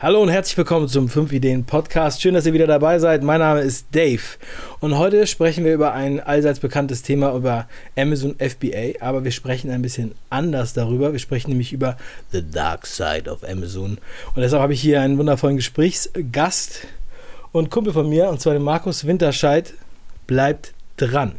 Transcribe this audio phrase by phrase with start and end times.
[0.00, 2.22] Hallo und herzlich willkommen zum 5 Ideen Podcast.
[2.22, 3.24] Schön, dass ihr wieder dabei seid.
[3.24, 4.22] Mein Name ist Dave
[4.78, 9.72] und heute sprechen wir über ein allseits bekanntes Thema über Amazon FBA, aber wir sprechen
[9.72, 11.10] ein bisschen anders darüber.
[11.10, 11.96] Wir sprechen nämlich über
[12.30, 13.98] The Dark Side of Amazon
[14.36, 16.86] und deshalb habe ich hier einen wundervollen Gesprächsgast
[17.50, 19.74] und Kumpel von mir und zwar den Markus Winterscheid.
[20.28, 21.32] Bleibt dran.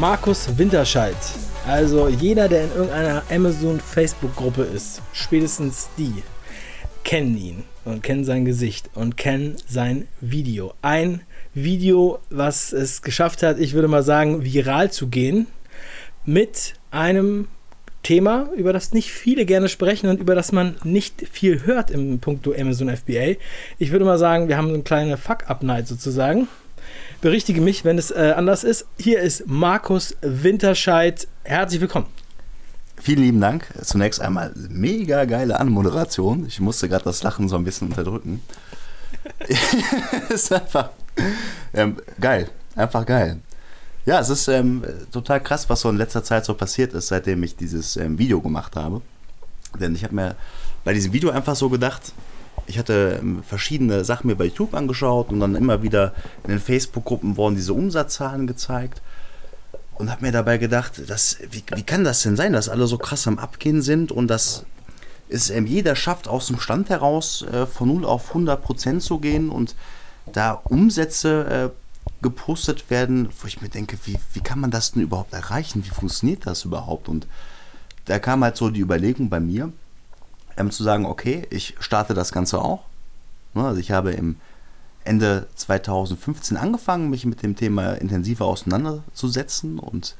[0.00, 1.14] Markus Winterscheid.
[1.66, 6.22] Also jeder, der in irgendeiner Amazon Facebook-Gruppe ist, spätestens die,
[7.04, 10.72] kennen ihn und kennen sein Gesicht und kennen sein Video.
[10.80, 11.20] Ein
[11.52, 15.48] Video, was es geschafft hat, ich würde mal sagen, viral zu gehen,
[16.24, 17.48] mit einem
[18.02, 22.20] Thema, über das nicht viele gerne sprechen und über das man nicht viel hört im
[22.20, 23.36] Punkto Amazon FBA.
[23.78, 26.48] Ich würde mal sagen, wir haben eine kleine Fuck-Up-Night sozusagen.
[27.20, 28.86] Berichtige mich, wenn es äh, anders ist.
[28.98, 31.28] Hier ist Markus Winterscheid.
[31.44, 32.06] Herzlich willkommen.
[32.96, 33.68] Vielen lieben Dank.
[33.82, 36.46] Zunächst einmal mega geile Anmoderation.
[36.46, 38.42] Ich musste gerade das Lachen so ein bisschen unterdrücken.
[40.30, 40.90] ist einfach
[41.74, 42.48] ähm, geil.
[42.74, 43.40] Einfach geil.
[44.06, 47.42] Ja, es ist ähm, total krass, was so in letzter Zeit so passiert ist, seitdem
[47.42, 49.02] ich dieses ähm, Video gemacht habe.
[49.78, 50.36] Denn ich habe mir
[50.84, 52.14] bei diesem Video einfach so gedacht,
[52.70, 56.60] ich hatte ähm, verschiedene Sachen mir bei YouTube angeschaut und dann immer wieder in den
[56.60, 59.02] Facebook-Gruppen wurden diese Umsatzzahlen gezeigt
[59.94, 62.96] und habe mir dabei gedacht, dass, wie, wie kann das denn sein, dass alle so
[62.96, 64.64] krass am Abgehen sind und dass
[65.28, 69.18] es ähm, jeder schafft, aus dem Stand heraus äh, von 0 auf 100 Prozent zu
[69.18, 69.74] gehen und
[70.32, 75.02] da Umsätze äh, gepostet werden, wo ich mir denke, wie, wie kann man das denn
[75.02, 75.84] überhaupt erreichen?
[75.84, 77.08] Wie funktioniert das überhaupt?
[77.08, 77.26] Und
[78.04, 79.72] da kam halt so die Überlegung bei mir,
[80.56, 82.80] ähm, zu sagen, okay, ich starte das Ganze auch.
[83.54, 84.36] Ne, also ich habe im
[85.04, 90.14] Ende 2015 angefangen, mich mit dem Thema intensiver auseinanderzusetzen und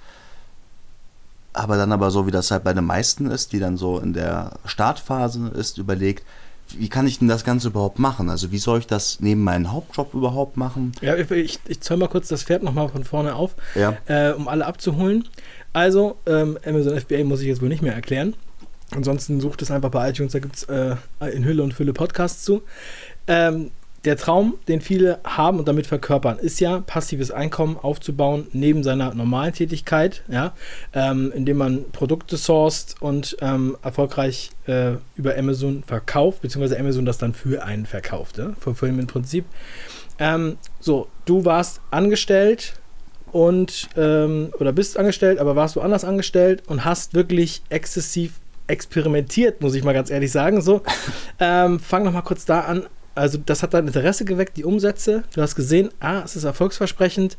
[1.54, 4.12] habe dann aber so, wie das halt bei den meisten ist, die dann so in
[4.12, 6.24] der Startphase ist, überlegt,
[6.78, 8.30] wie kann ich denn das Ganze überhaupt machen?
[8.30, 10.92] Also wie soll ich das neben meinem Hauptjob überhaupt machen?
[11.00, 13.96] Ja, ich, ich zäume mal kurz das Pferd nochmal von vorne auf, ja.
[14.06, 15.28] äh, um alle abzuholen.
[15.72, 18.34] Also, ähm, Amazon FBA muss ich jetzt wohl nicht mehr erklären.
[18.94, 20.96] Ansonsten sucht es einfach bei iTunes, da gibt es äh,
[21.32, 22.62] in Hülle und Fülle Podcasts zu.
[23.26, 23.70] Ähm,
[24.04, 29.14] der Traum, den viele haben und damit verkörpern, ist ja, passives Einkommen aufzubauen neben seiner
[29.14, 30.54] normalen Tätigkeit, ja,
[30.94, 37.18] ähm, indem man Produkte sourced und ähm, erfolgreich äh, über Amazon verkauft, beziehungsweise Amazon das
[37.18, 39.44] dann für einen verkauft, ja, Fulfillment-Prinzip.
[40.18, 42.74] Ähm, so, du warst angestellt
[43.32, 48.39] und ähm, oder bist angestellt, aber warst du anders angestellt und hast wirklich exzessiv
[48.70, 50.62] experimentiert, muss ich mal ganz ehrlich sagen.
[50.62, 50.82] So,
[51.40, 52.86] ähm, fang noch mal kurz da an.
[53.14, 55.24] Also, das hat dein Interesse geweckt, die Umsätze.
[55.34, 57.36] Du hast gesehen, ah, es ist erfolgsversprechend.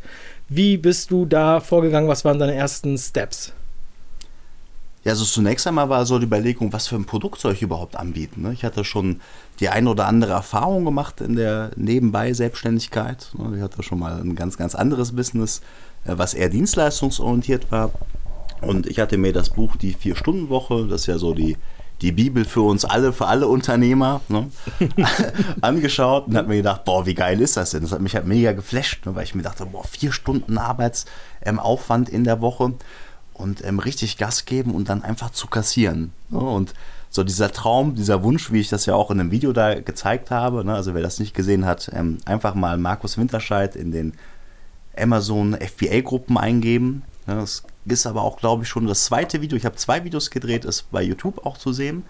[0.50, 2.10] Wie bist du da vorgegangen?
[2.10, 3.54] Was waren deine ersten Steps?
[5.04, 7.96] Ja, also zunächst einmal war so die Überlegung, was für ein Produkt soll ich überhaupt
[7.96, 8.44] anbieten.
[8.44, 8.54] Ne?
[8.54, 9.20] Ich hatte schon
[9.60, 13.32] die ein oder andere Erfahrung gemacht in der Nebenbei-Selbstständigkeit.
[13.36, 13.58] Ne?
[13.58, 15.62] Ich hatte schon mal ein ganz, ganz anderes Business,
[16.06, 17.92] äh, was eher dienstleistungsorientiert war.
[18.62, 21.58] Und ich hatte mir das Buch Die Vier-Stunden-Woche, das ist ja so die,
[22.02, 24.50] die Bibel für uns alle, für alle Unternehmer, ne,
[25.62, 27.82] angeschaut und habe mir gedacht, boah, wie geil ist das denn?
[27.82, 32.10] Das hat mich halt mega geflasht, ne, weil ich mir dachte, boah, vier Stunden Arbeitsaufwand
[32.10, 32.74] ähm, in der Woche
[33.34, 36.12] und ähm, richtig Gas geben und dann einfach zu kassieren.
[36.30, 36.74] Ne, und
[37.10, 40.32] so dieser Traum, dieser Wunsch, wie ich das ja auch in einem Video da gezeigt
[40.32, 44.14] habe, ne, also wer das nicht gesehen hat, ähm, einfach mal Markus Winterscheid in den
[44.98, 47.04] Amazon FBA-Gruppen eingeben.
[47.28, 49.58] Ja, das ist aber auch, glaube ich, schon das zweite Video.
[49.58, 52.04] Ich habe zwei Videos gedreht, ist bei YouTube auch zu sehen.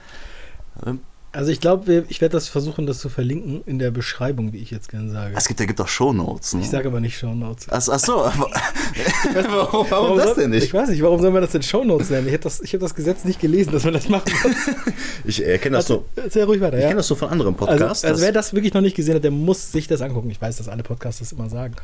[1.33, 4.69] Also ich glaube, ich werde das versuchen, das zu verlinken in der Beschreibung, wie ich
[4.69, 5.33] jetzt gerne sage.
[5.37, 6.55] Es gibt, da gibt auch Shownotes.
[6.55, 6.61] Ne?
[6.61, 7.67] Ich sage aber nicht Shownotes.
[7.69, 8.49] Ach, ach so, aber,
[9.33, 10.65] warum, warum, warum das denn nicht?
[10.65, 12.27] Ich weiß nicht, warum soll man das denn Shownotes nennen?
[12.27, 14.55] Ich habe das, hab das Gesetz nicht gelesen, dass man das machen muss.
[15.23, 16.21] ich äh, kenne das also, so.
[16.21, 16.89] Erzähl ruhig weiter, Ich ja?
[16.89, 18.03] kenne das so von anderen also, Podcasts.
[18.03, 20.29] Also, also wer das wirklich noch nicht gesehen hat, der muss sich das angucken.
[20.31, 21.75] Ich weiß, dass alle Podcasts das immer sagen.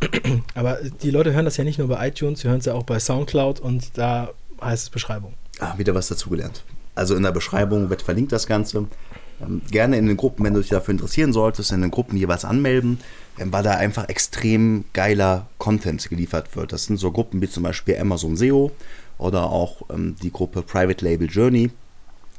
[0.54, 2.82] Aber die Leute hören das ja nicht nur bei iTunes, sie hören es ja auch
[2.82, 5.32] bei Soundcloud und da heißt es Beschreibung.
[5.60, 6.62] Ah, wieder was dazugelernt.
[6.94, 8.86] Also in der Beschreibung wird verlinkt das Ganze.
[9.40, 12.44] Ähm, gerne in den Gruppen, wenn du dich dafür interessieren solltest, in den Gruppen jeweils
[12.44, 12.98] anmelden,
[13.38, 16.72] ähm, weil da einfach extrem geiler Content geliefert wird.
[16.72, 18.72] Das sind so Gruppen wie zum Beispiel Amazon SEO
[19.18, 21.70] oder auch ähm, die Gruppe Private Label Journey.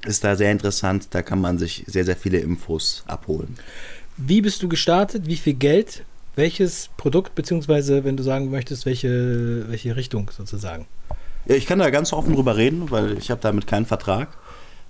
[0.05, 3.55] Ist da sehr interessant, da kann man sich sehr, sehr viele Infos abholen.
[4.17, 5.27] Wie bist du gestartet?
[5.27, 6.03] Wie viel Geld
[6.35, 10.87] welches Produkt, beziehungsweise wenn du sagen möchtest, welche, welche Richtung sozusagen?
[11.45, 14.29] Ja, ich kann da ganz offen drüber reden, weil ich habe damit keinen Vertrag.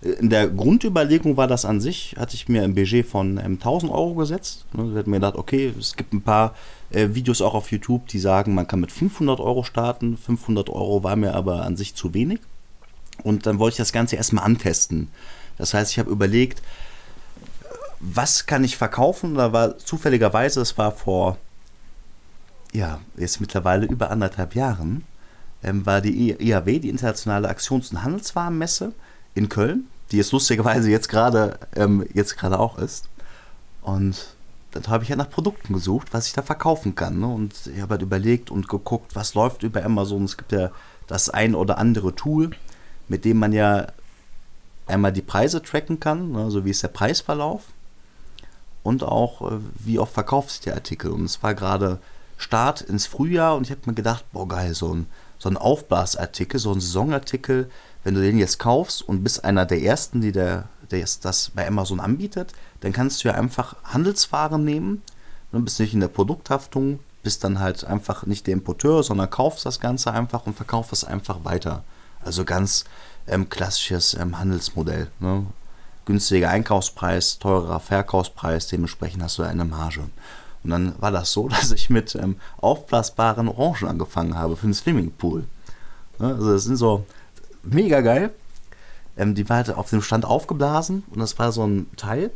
[0.04, 3.90] In der Grundüberlegung war das an sich, hatte ich mir ein Budget von ähm, 1000
[3.90, 4.66] Euro gesetzt.
[4.74, 6.56] Ne, ich hatte mir gedacht, okay, es gibt ein paar
[6.92, 10.18] äh, Videos auch auf YouTube, die sagen, man kann mit 500 Euro starten.
[10.18, 12.42] 500 Euro war mir aber an sich zu wenig.
[13.24, 15.08] Und dann wollte ich das Ganze erstmal antesten.
[15.58, 16.62] Das heißt, ich habe überlegt,
[18.02, 19.36] was kann ich verkaufen?
[19.36, 21.38] Da war zufälligerweise, es war vor,
[22.74, 25.06] ja, jetzt mittlerweile über anderthalb Jahren,
[25.64, 28.92] ähm, war die IAW, die Internationale Aktions- und Handelswarenmesse
[29.36, 33.10] in Köln, die jetzt lustigerweise jetzt gerade ähm, jetzt gerade auch ist.
[33.82, 34.36] Und
[34.72, 37.20] dann habe ich ja nach Produkten gesucht, was ich da verkaufen kann.
[37.20, 37.28] Ne?
[37.28, 40.24] Und ich habe halt überlegt und geguckt, was läuft über Amazon.
[40.24, 40.72] Es gibt ja
[41.08, 42.52] das ein oder andere Tool,
[43.08, 43.88] mit dem man ja
[44.86, 46.52] einmal die Preise tracken kann, ne?
[46.52, 47.64] so wie ist der Preisverlauf
[48.84, 51.12] und auch äh, wie oft verkaufst du die Artikel.
[51.12, 52.00] Und es war gerade
[52.38, 55.08] Start ins Frühjahr und ich habe mir gedacht, boah geil, so ein,
[55.40, 57.70] so ein Aufblasartikel, so ein Saisonartikel,
[58.04, 61.68] wenn du den jetzt kaufst und bist einer der ersten, die der, der das bei
[61.68, 65.02] Amazon anbietet, dann kannst du ja einfach Handelswaren nehmen,
[65.52, 69.66] du bist nicht in der Produkthaftung, bist dann halt einfach nicht der Importeur, sondern kaufst
[69.66, 71.84] das Ganze einfach und verkaufst es einfach weiter.
[72.24, 72.84] Also ganz
[73.28, 75.10] ähm, klassisches ähm, Handelsmodell.
[75.20, 75.46] Ne?
[76.06, 80.02] Günstiger Einkaufspreis, teurer Verkaufspreis, dementsprechend hast du eine Marge.
[80.64, 84.74] Und dann war das so, dass ich mit ähm, aufblasbaren Orangen angefangen habe für den
[84.74, 85.46] Swimmingpool.
[86.20, 86.28] Ne?
[86.28, 87.06] Also das sind so
[87.64, 88.32] mega geil.
[89.18, 92.32] Ähm, die war halt auf dem Stand aufgeblasen und das war so ein Teil.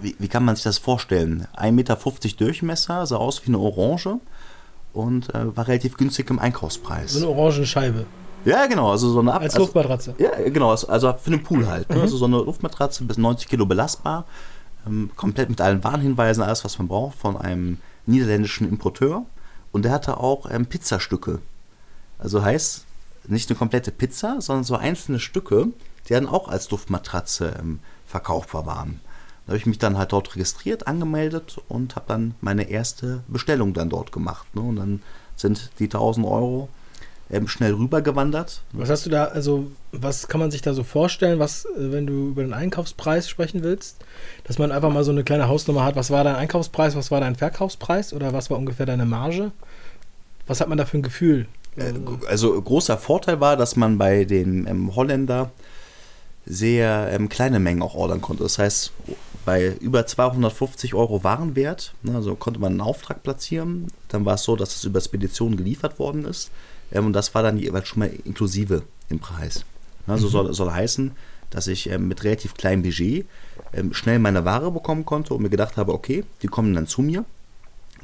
[0.00, 1.46] Wie, wie kann man sich das vorstellen?
[1.56, 1.96] 1,50 Meter
[2.36, 4.20] Durchmesser, sah aus wie eine Orange
[4.92, 7.12] und äh, war relativ günstig im Einkaufspreis.
[7.12, 8.06] So eine Orangenscheibe.
[8.44, 10.14] Ja, genau, also so eine Ab Als also, Luftmatratze.
[10.18, 11.88] Ja, genau, also, also für den Pool halt.
[11.90, 11.96] Ne?
[11.96, 12.02] Mhm.
[12.02, 14.24] Also so eine Luftmatratze bis 90 Kilo belastbar,
[14.86, 19.26] ähm, komplett mit allen Warnhinweisen, alles was man braucht, von einem niederländischen Importeur.
[19.72, 21.40] Und der hatte auch ähm, Pizzastücke.
[22.18, 22.85] Also heißt,
[23.28, 25.68] nicht eine komplette Pizza, sondern so einzelne Stücke,
[26.08, 29.00] die dann auch als Luftmatratze ähm, verkaufbar waren.
[29.46, 33.74] Da habe ich mich dann halt dort registriert, angemeldet und habe dann meine erste Bestellung
[33.74, 34.54] dann dort gemacht.
[34.54, 34.62] Ne?
[34.62, 35.02] Und dann
[35.36, 36.68] sind die 1000 Euro
[37.30, 38.62] ähm, schnell rübergewandert.
[38.72, 42.06] Was hast du da, also was kann man sich da so vorstellen, was, äh, wenn
[42.06, 44.04] du über den Einkaufspreis sprechen willst,
[44.44, 47.20] dass man einfach mal so eine kleine Hausnummer hat, was war dein Einkaufspreis, was war
[47.20, 49.52] dein Verkaufspreis oder was war ungefähr deine Marge?
[50.46, 51.46] Was hat man da für ein Gefühl?
[51.76, 51.94] Äh,
[52.28, 55.50] also großer Vorteil war, dass man bei den ähm, Holländer
[56.46, 58.44] sehr ähm, kleine Mengen auch ordern konnte.
[58.44, 58.92] Das heißt,
[59.44, 63.88] bei über 250 Euro Warenwert, ne, also konnte man einen Auftrag platzieren.
[64.08, 66.50] Dann war es so, dass es über Spedition geliefert worden ist.
[66.92, 69.64] Ähm, und das war dann jeweils schon mal inklusive im Preis.
[70.06, 70.30] Also mhm.
[70.30, 71.12] soll, soll heißen,
[71.50, 73.26] dass ich ähm, mit relativ kleinem Budget
[73.72, 77.02] ähm, schnell meine Ware bekommen konnte und mir gedacht habe, okay, die kommen dann zu
[77.02, 77.24] mir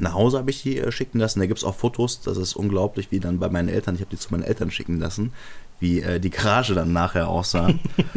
[0.03, 1.39] nach Hause habe ich die äh, schicken lassen.
[1.39, 2.21] Da gibt es auch Fotos.
[2.21, 4.99] Das ist unglaublich, wie dann bei meinen Eltern, ich habe die zu meinen Eltern schicken
[4.99, 5.33] lassen,
[5.79, 7.71] wie äh, die Garage dann nachher aussah.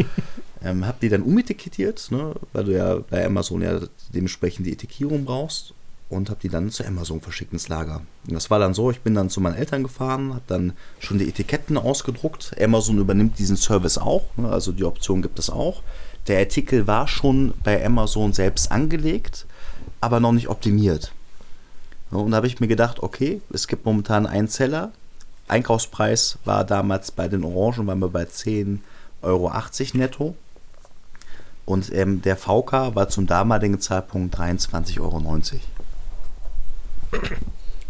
[0.63, 3.79] ähm, habe die dann umetikettiert, ne, weil du ja bei Amazon ja
[4.13, 5.73] dementsprechend die Etikierung brauchst.
[6.07, 8.01] Und habe die dann zu Amazon verschickt ins Lager.
[8.27, 11.17] Und das war dann so, ich bin dann zu meinen Eltern gefahren, habe dann schon
[11.17, 12.55] die Etiketten ausgedruckt.
[12.61, 15.81] Amazon übernimmt diesen Service auch, ne, also die Option gibt es auch.
[16.27, 19.47] Der Artikel war schon bei Amazon selbst angelegt,
[19.99, 21.11] aber noch nicht optimiert.
[22.11, 24.91] Und da habe ich mir gedacht, okay, es gibt momentan einen Zeller.
[25.47, 28.79] Einkaufspreis war damals bei den Orangen, waren wir bei 10,80
[29.21, 29.51] Euro
[29.93, 30.35] netto.
[31.65, 35.21] Und ähm, der VK war zum damaligen Zeitpunkt 23,90 Euro.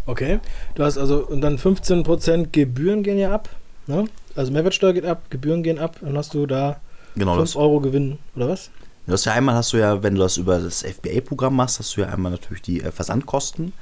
[0.06, 0.40] Okay,
[0.74, 3.48] du hast also, und dann 15% Gebühren gehen ja ab.
[3.86, 4.06] Ne?
[4.34, 6.80] Also Mehrwertsteuer geht ab, Gebühren gehen ab, dann hast du da
[7.16, 8.70] genau 5 Euro Gewinn, oder was?
[9.06, 11.96] Du hast ja einmal hast du ja, wenn du das über das FBA-Programm machst, hast
[11.96, 13.72] du ja einmal natürlich die äh, Versandkosten.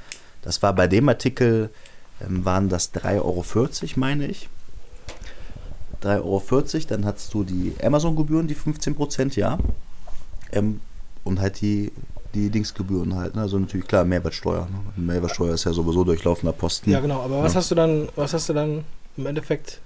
[0.45, 1.69] Das war bei dem Artikel,
[2.21, 3.43] ähm, waren das 3,40 Euro,
[3.95, 4.47] meine ich.
[6.03, 9.57] 3,40 Euro, dann hast du die Amazon-Gebühren, die 15%, ja.
[10.51, 10.79] Ähm,
[11.23, 11.91] und halt die,
[12.35, 13.35] die Dingsgebühren halt.
[13.35, 13.41] Ne?
[13.41, 14.67] Also natürlich klar, Mehrwertsteuer.
[14.69, 15.03] Ne?
[15.03, 16.91] Mehrwertsteuer ist ja sowieso durchlaufender Posten.
[16.91, 17.21] Ja, genau.
[17.21, 17.59] Aber was ja.
[17.59, 18.85] hast du dann, was hast du dann
[19.17, 19.81] im Endeffekt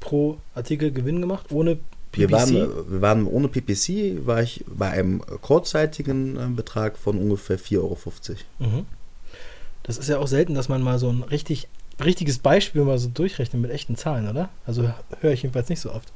[0.00, 1.76] pro Artikel Gewinn gemacht, ohne
[2.12, 2.18] PPC?
[2.18, 2.54] Wir waren,
[2.90, 7.98] wir waren ohne PPC, war ich bei einem kurzzeitigen äh, Betrag von ungefähr 4,50 Euro.
[8.58, 8.86] Mhm.
[9.88, 11.66] Das ist ja auch selten, dass man mal so ein richtig,
[12.04, 14.50] richtiges Beispiel mal so durchrechnet mit echten Zahlen, oder?
[14.66, 14.90] Also
[15.20, 16.12] höre ich jedenfalls nicht so oft.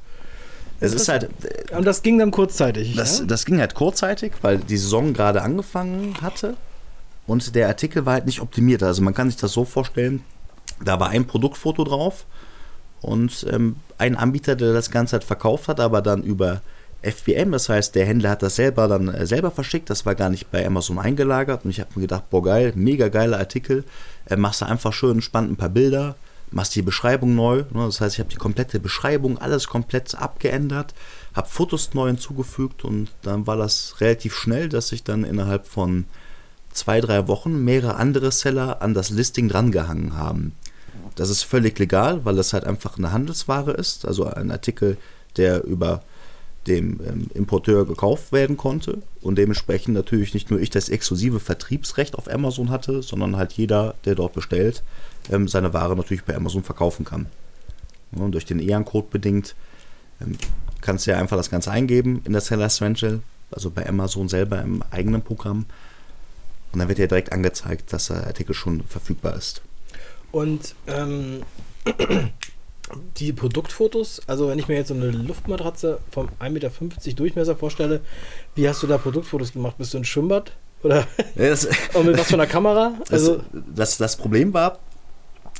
[0.79, 1.29] Es ist halt.
[1.75, 2.95] Und das ging dann kurzzeitig.
[2.95, 3.25] Das, ja?
[3.25, 6.55] das ging halt kurzzeitig, weil die Saison gerade angefangen hatte
[7.25, 8.83] und der Artikel war halt nicht optimiert.
[8.83, 10.23] Also man kann sich das so vorstellen,
[10.83, 12.25] da war ein Produktfoto drauf
[13.01, 16.61] und ähm, ein Anbieter, der das Ganze halt verkauft hat, aber dann über
[17.03, 20.29] FBM, das heißt, der Händler hat das selber dann äh, selber verschickt, das war gar
[20.29, 21.65] nicht bei Amazon eingelagert.
[21.65, 23.83] Und ich habe mir gedacht, boah geil, mega geiler Artikel,
[24.25, 26.15] äh, machst du einfach schön spannend ein paar Bilder,
[26.51, 27.85] machst die Beschreibung neu, ne?
[27.85, 30.93] das heißt, ich habe die komplette Beschreibung, alles komplett abgeändert,
[31.33, 32.85] habe Fotos neu hinzugefügt.
[32.85, 36.05] Und dann war das relativ schnell, dass ich dann innerhalb von
[36.71, 40.53] zwei, drei Wochen mehrere andere Seller an das Listing drangehangen haben.
[41.15, 44.97] Das ist völlig legal, weil es halt einfach eine Handelsware ist, also ein Artikel,
[45.37, 46.01] der über
[46.67, 52.15] dem ähm, Importeur gekauft werden konnte und dementsprechend natürlich nicht nur ich das exklusive Vertriebsrecht
[52.15, 54.83] auf Amazon hatte, sondern halt jeder, der dort bestellt,
[55.31, 57.27] ähm, seine Ware natürlich bei Amazon verkaufen kann.
[58.11, 59.55] Und durch den EAN-Code bedingt
[60.21, 60.37] ähm,
[60.81, 64.61] kannst du ja einfach das Ganze eingeben in der Seller Essential, also bei Amazon selber
[64.61, 65.65] im eigenen Programm.
[66.71, 69.61] Und dann wird dir direkt angezeigt, dass der Artikel schon verfügbar ist.
[70.31, 71.43] Und ähm,
[73.17, 76.71] die Produktfotos, also wenn ich mir jetzt so eine Luftmatratze vom 1,50 Meter
[77.15, 78.01] Durchmesser vorstelle,
[78.55, 79.77] wie hast du da Produktfotos gemacht?
[79.77, 80.51] Bist du ein Schwimmbad?
[80.83, 82.93] Oder Ja, das, und mit was für einer Kamera?
[83.09, 84.79] Also, das, das, das Problem war,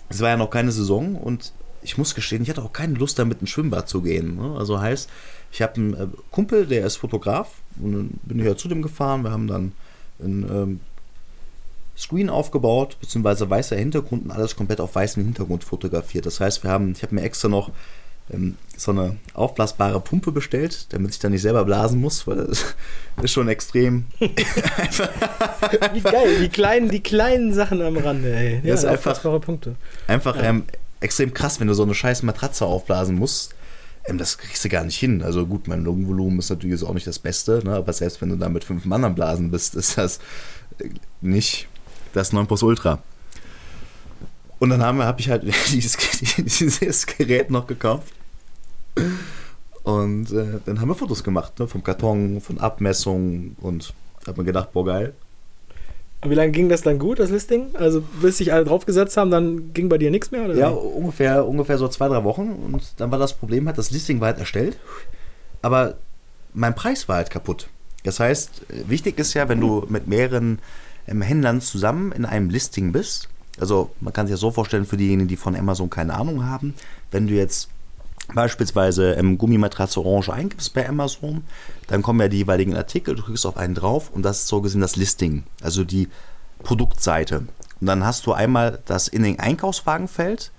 [0.10, 3.20] es war ja noch keine Saison und ich muss gestehen, ich hatte auch keine Lust
[3.20, 4.38] damit ins Schwimmbad zu gehen.
[4.38, 4.56] Ne?
[4.58, 5.10] Also heißt,
[5.52, 7.50] ich habe einen äh, Kumpel, der ist Fotograf
[7.82, 9.24] und dann bin ich ja zu dem gefahren.
[9.24, 9.74] Wir haben dann
[10.22, 10.80] einen ähm,
[11.98, 16.26] Screen aufgebaut, beziehungsweise weißer Hintergrund und alles komplett auf weißem Hintergrund fotografiert.
[16.26, 17.72] Das heißt, wir haben, ich habe mir extra noch
[18.32, 22.66] ähm, so eine aufblasbare Pumpe bestellt, damit ich dann nicht selber blasen muss, weil das
[23.22, 24.06] ist schon extrem.
[24.20, 28.62] wie geil, die kleinen, die kleinen Sachen am Rande, ey.
[28.64, 29.76] Ja, ist einfach- aufblasbare Punkte.
[30.08, 30.44] Einfach Ja.
[30.44, 30.64] ähm,
[31.00, 33.54] extrem krass, wenn du so eine scheiß Matratze aufblasen musst.
[34.06, 35.22] Ähm, das kriegst du gar nicht hin.
[35.22, 37.76] Also gut, mein Lungenvolumen ist natürlich jetzt auch nicht das Beste, ne?
[37.76, 40.20] aber selbst wenn du da mit fünf Mann am Blasen bist, ist das
[40.80, 40.90] äh,
[41.22, 41.68] nicht
[42.14, 43.00] das 9 Plus Ultra.
[44.60, 45.98] Und dann habe hab ich halt dieses,
[46.38, 48.14] dieses Gerät noch gekauft.
[49.84, 51.68] Und äh, dann haben wir Fotos gemacht, ne?
[51.68, 53.94] vom Karton, von Abmessungen und
[54.26, 55.14] hab mir gedacht, boah geil,
[56.24, 57.76] Und wie lange ging das dann gut, das Listing?
[57.76, 60.46] Also bis sich alle draufgesetzt haben, dann ging bei dir nichts mehr?
[60.46, 62.50] Oder Ja, ungefähr, ungefähr so zwei, drei Wochen.
[62.72, 64.78] Und dann war das Problem halt, das Listing war halt erstellt,
[65.62, 65.96] aber
[66.54, 67.68] mein Preis war halt kaputt.
[68.04, 70.60] Das heißt, äh, wichtig ist ja, wenn du mit mehreren
[71.06, 73.30] Händlern zusammen in einem Listing bist,
[73.60, 76.74] also man kann sich ja so vorstellen, für diejenigen, die von Amazon keine Ahnung haben,
[77.12, 77.70] wenn du jetzt
[78.34, 81.44] beispielsweise ähm, Gummimatratze Orange eingibst bei Amazon,
[81.88, 84.62] dann kommen ja die jeweiligen Artikel, du klickst auf einen drauf und das ist so
[84.62, 86.08] gesehen das Listing, also die
[86.64, 87.46] Produktseite.
[87.82, 90.52] Und dann hast du einmal das in den Einkaufswagenfeld,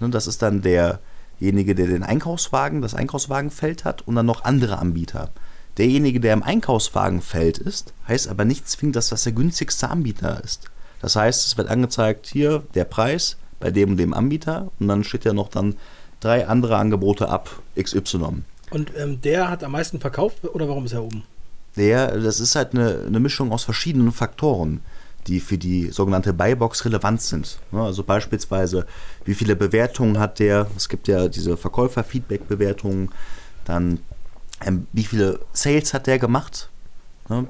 [0.00, 4.78] ne, das ist dann derjenige, der den Einkaufswagen, das Einkaufswagenfeld hat und dann noch andere
[4.78, 5.30] Anbieter.
[5.78, 10.70] Derjenige, der im Einkaufswagenfeld ist, heißt aber nicht zwingend, dass das der günstigste Anbieter ist.
[11.00, 15.04] Das heißt, es wird angezeigt, hier der Preis bei dem und dem Anbieter und dann
[15.04, 15.76] steht ja noch dann
[16.20, 17.50] drei andere Angebote ab,
[17.80, 18.42] XY.
[18.70, 21.24] Und ähm, der hat am meisten verkauft oder warum ist er oben?
[21.76, 24.80] Der, das ist halt eine, eine Mischung aus verschiedenen Faktoren,
[25.26, 27.58] die für die sogenannte Buybox relevant sind.
[27.70, 28.86] Ne, Also beispielsweise,
[29.24, 30.66] wie viele Bewertungen hat der?
[30.76, 33.10] Es gibt ja diese Verkäufer-Feedback-Bewertungen.
[33.64, 34.00] Dann,
[34.64, 36.68] ähm, wie viele Sales hat der gemacht?
[37.28, 37.46] Ne,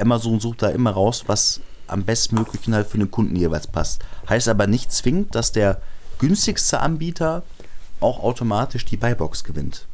[0.00, 4.02] Amazon sucht da immer raus, was am bestmöglichen halt für den Kunden jeweils passt.
[4.28, 5.80] Heißt aber nicht zwingend, dass der
[6.18, 7.42] günstigste Anbieter
[8.00, 9.86] auch automatisch die Buybox gewinnt.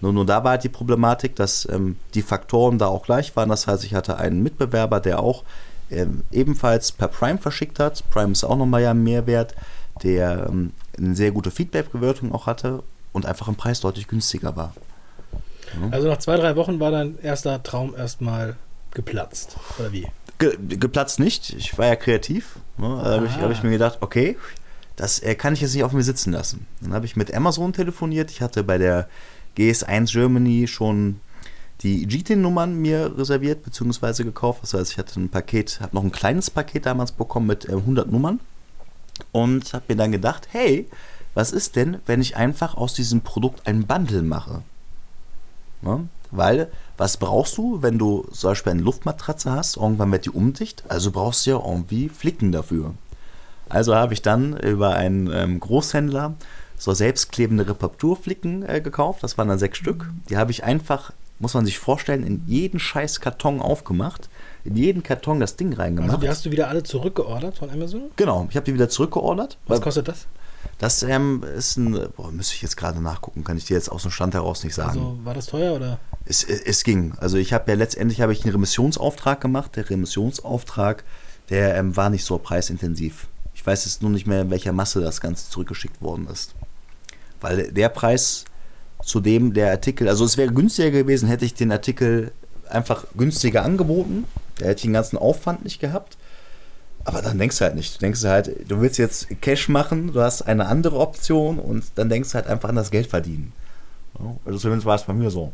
[0.00, 3.48] Nur, nur da war halt die Problematik, dass ähm, die Faktoren da auch gleich waren.
[3.48, 5.44] Das heißt, ich hatte einen Mitbewerber, der auch
[5.90, 8.02] ähm, ebenfalls per Prime verschickt hat.
[8.10, 9.54] Prime ist auch nochmal ja ein Mehrwert,
[10.02, 14.74] der ähm, eine sehr gute Feedback-Bewertung auch hatte und einfach im Preis deutlich günstiger war.
[15.90, 18.56] Also nach zwei, drei Wochen war dein erster Traum erstmal
[18.92, 19.56] geplatzt.
[19.78, 20.06] Oder wie?
[20.38, 22.56] Ge geplatzt nicht, ich war ja kreativ.
[22.78, 22.88] Ne?
[23.02, 23.42] Da habe ich, Ah.
[23.42, 24.36] hab ich mir gedacht, okay,
[24.96, 26.66] das äh, kann ich jetzt nicht auf mir sitzen lassen.
[26.80, 28.30] Dann habe ich mit Amazon telefoniert.
[28.30, 29.08] Ich hatte bei der
[29.56, 31.20] GS1 Germany schon
[31.82, 34.24] die GTIN-Nummern mir reserviert bzw.
[34.24, 34.62] gekauft.
[34.62, 37.72] Das heißt, ich hatte ein Paket, habe noch ein kleines Paket damals bekommen mit äh,
[37.72, 38.40] 100 Nummern
[39.32, 40.88] und habe mir dann gedacht, hey,
[41.34, 44.62] was ist denn, wenn ich einfach aus diesem Produkt ein Bundle mache?
[45.82, 46.08] Ne?
[46.30, 49.76] Weil, was brauchst du, wenn du zum Beispiel eine Luftmatratze hast?
[49.76, 52.94] Irgendwann wird die undicht, also brauchst du ja irgendwie Flicken dafür.
[53.68, 56.34] Also habe ich dann über einen ähm, Großhändler
[56.82, 59.22] so selbstklebende Reparaturflicken äh, gekauft.
[59.22, 60.10] Das waren dann sechs Stück.
[60.28, 64.28] Die habe ich einfach, muss man sich vorstellen, in jeden scheiß Karton aufgemacht.
[64.64, 66.10] In jeden Karton das Ding reingemacht.
[66.10, 68.10] Also die hast du wieder alle zurückgeordert von Amazon?
[68.16, 69.58] genau, ich habe die wieder zurückgeordert.
[69.68, 70.26] Was kostet das?
[70.78, 74.02] Das ähm, ist ein, boah, müsste ich jetzt gerade nachgucken, kann ich dir jetzt aus
[74.02, 74.98] dem Stand heraus nicht sagen.
[74.98, 75.98] Also war das teuer oder?
[76.24, 77.14] Es, es, es ging.
[77.20, 79.76] Also ich habe ja letztendlich habe ich einen Remissionsauftrag gemacht.
[79.76, 81.04] Der Remissionsauftrag,
[81.50, 83.28] der ähm, war nicht so preisintensiv.
[83.54, 86.54] Ich weiß jetzt nur nicht mehr, in welcher Masse das Ganze zurückgeschickt worden ist.
[87.40, 88.44] Weil der Preis
[89.04, 92.32] zu dem der Artikel, also es wäre günstiger gewesen, hätte ich den Artikel
[92.68, 94.24] einfach günstiger angeboten.
[94.58, 96.16] Da hätte ich den ganzen Aufwand nicht gehabt.
[97.04, 97.96] Aber dann denkst du halt nicht.
[97.96, 102.08] Du denkst halt, du willst jetzt Cash machen, du hast eine andere Option und dann
[102.08, 103.52] denkst du halt einfach an das Geld verdienen.
[104.44, 105.52] Also zumindest war es bei mir so.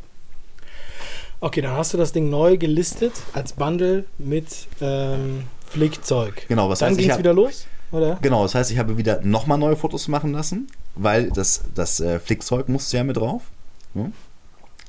[1.40, 6.46] Okay, dann hast du das Ding neu gelistet als Bundle mit ähm, Flickzeug.
[6.48, 8.18] Genau, was Dann heißt, ging ich es hab- wieder los, oder?
[8.20, 12.18] Genau, das heißt, ich habe wieder nochmal neue Fotos machen lassen, weil das, das äh,
[12.18, 13.42] Flickzeug musste ja mit drauf.
[13.94, 14.12] Ne?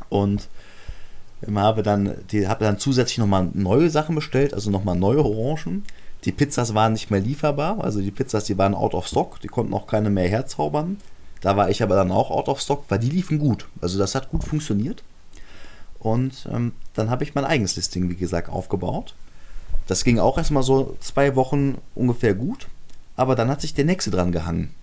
[0.09, 0.49] Und
[1.55, 5.85] habe dann, die, habe dann zusätzlich nochmal neue Sachen bestellt, also nochmal neue Orangen.
[6.25, 9.47] Die Pizzas waren nicht mehr lieferbar, also die Pizzas, die waren out of stock, die
[9.47, 10.97] konnten auch keine mehr herzaubern.
[11.41, 13.67] Da war ich aber dann auch out of stock, weil die liefen gut.
[13.79, 15.03] Also das hat gut funktioniert.
[15.99, 19.15] Und ähm, dann habe ich mein eigenes Listing, wie gesagt, aufgebaut.
[19.87, 22.67] Das ging auch erstmal so zwei Wochen ungefähr gut,
[23.15, 24.73] aber dann hat sich der nächste dran gehangen.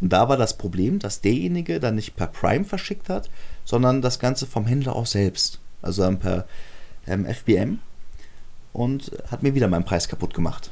[0.00, 3.30] Und da war das Problem, dass derjenige dann nicht per Prime verschickt hat,
[3.64, 5.60] sondern das Ganze vom Händler aus selbst.
[5.82, 6.46] Also dann per
[7.06, 7.78] ähm, FBM
[8.72, 10.70] und hat mir wieder meinen Preis kaputt gemacht.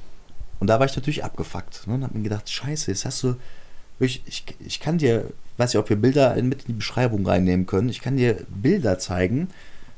[0.62, 3.34] Und da war ich natürlich abgefuckt ne, und habe mir gedacht, scheiße, jetzt hast du,
[3.98, 5.24] ich, ich, ich kann dir,
[5.56, 8.96] weiß nicht, ob wir Bilder mit in die Beschreibung reinnehmen können, ich kann dir Bilder
[9.00, 9.48] zeigen,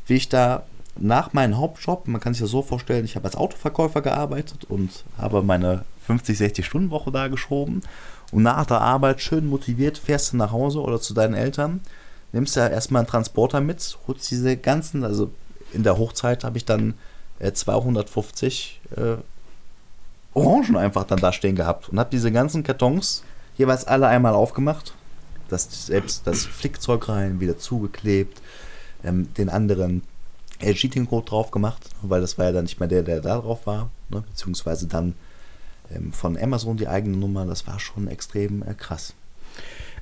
[0.07, 0.65] wie ich da
[0.97, 5.05] nach meinem Hauptjob, man kann sich das so vorstellen, ich habe als Autoverkäufer gearbeitet und
[5.19, 7.83] habe meine 50, 60 Stunden Woche da geschoben.
[8.33, 11.83] Und nach der Arbeit schön motiviert fährst du nach Hause oder zu deinen Eltern,
[12.33, 15.31] nimmst ja erstmal einen Transporter mit, holst diese ganzen, also
[15.75, 16.95] in der Hochzeit habe ich dann
[17.39, 19.17] äh, 250 äh,
[20.35, 23.23] Orangen einfach dann da stehen gehabt und habe diese ganzen Kartons
[23.57, 24.95] jeweils alle einmal aufgemacht,
[25.49, 28.43] das selbst das Flickzeug rein, wieder zugeklebt,
[29.05, 30.03] ähm, den anderen
[30.61, 33.91] Cheating-Code drauf gemacht, weil das war ja dann nicht mehr der, der da drauf war,
[34.09, 34.23] ne?
[34.23, 35.15] beziehungsweise dann
[35.91, 39.15] ähm, von Amazon die eigene Nummer, das war schon extrem äh, krass.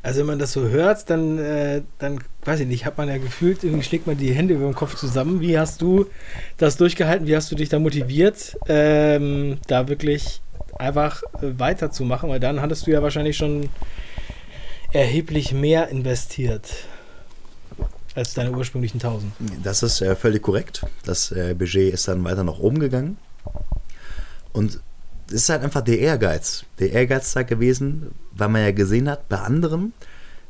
[0.02, 3.18] Also wenn man das so hört, dann, äh, dann weiß ich nicht, hat man ja
[3.18, 5.40] gefühlt, irgendwie schlägt man die Hände über den Kopf zusammen.
[5.40, 6.06] Wie hast du
[6.56, 7.28] das durchgehalten?
[7.28, 10.42] Wie hast du dich da motiviert, ähm, da wirklich
[10.76, 12.28] einfach äh, weiterzumachen?
[12.28, 13.68] Weil dann hattest du ja wahrscheinlich schon
[14.92, 16.68] erheblich mehr investiert
[18.14, 19.32] als deine ursprünglichen 1000.
[19.62, 20.84] Das ist äh, völlig korrekt.
[21.04, 23.18] Das äh, Budget ist dann weiter nach oben gegangen.
[24.52, 24.80] Und
[25.32, 26.64] ist halt einfach der Ehrgeiz.
[26.78, 29.92] Der Ehrgeiz da gewesen, weil man ja gesehen hat bei anderen,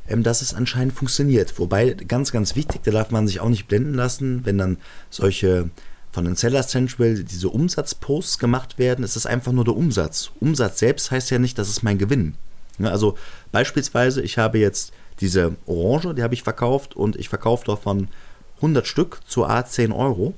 [0.07, 1.57] ähm, dass es anscheinend funktioniert.
[1.59, 4.77] Wobei, ganz, ganz wichtig, da darf man sich auch nicht blenden lassen, wenn dann
[5.09, 5.69] solche
[6.11, 10.31] von den Seller Central diese Umsatzposts gemacht werden, ist es einfach nur der Umsatz.
[10.39, 12.35] Umsatz selbst heißt ja nicht, das ist mein Gewinn.
[12.79, 13.17] Also
[13.51, 18.09] beispielsweise, ich habe jetzt diese Orange, die habe ich verkauft und ich verkaufe davon
[18.57, 20.35] 100 Stück zu A 10 Euro,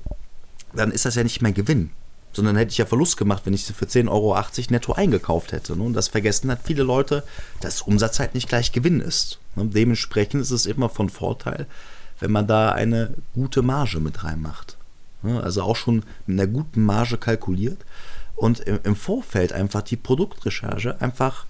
[0.74, 1.90] dann ist das ja nicht mein Gewinn,
[2.36, 4.36] sondern hätte ich ja Verlust gemacht, wenn ich sie für 10,80 Euro
[4.70, 5.76] netto eingekauft hätte.
[5.76, 5.82] ne?
[5.82, 7.24] Und das vergessen halt viele Leute,
[7.60, 9.38] dass Umsatz halt nicht gleich Gewinn ist.
[9.56, 9.64] Ne?
[9.64, 11.66] Dementsprechend ist es immer von Vorteil,
[12.20, 14.76] wenn man da eine gute Marge mit reinmacht.
[15.22, 15.42] Ne?
[15.42, 17.78] Also auch schon mit einer guten Marge kalkuliert
[18.36, 21.46] und im im Vorfeld einfach die Produktrecherche einfach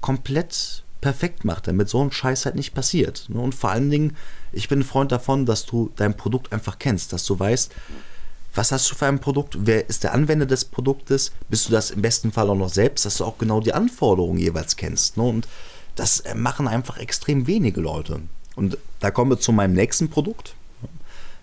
[0.00, 3.26] komplett perfekt macht, damit so ein Scheiß halt nicht passiert.
[3.28, 3.38] ne?
[3.38, 4.16] Und vor allen Dingen,
[4.52, 7.74] ich bin ein Freund davon, dass du dein Produkt einfach kennst, dass du weißt,
[8.54, 11.90] was hast du für ein Produkt, wer ist der Anwender des Produktes, bist du das
[11.90, 15.16] im besten Fall auch noch selbst, dass du auch genau die Anforderungen jeweils kennst.
[15.16, 15.24] Ne?
[15.24, 15.48] Und
[15.96, 18.20] das äh, machen einfach extrem wenige Leute.
[18.56, 20.54] Und da kommen wir zu meinem nächsten Produkt.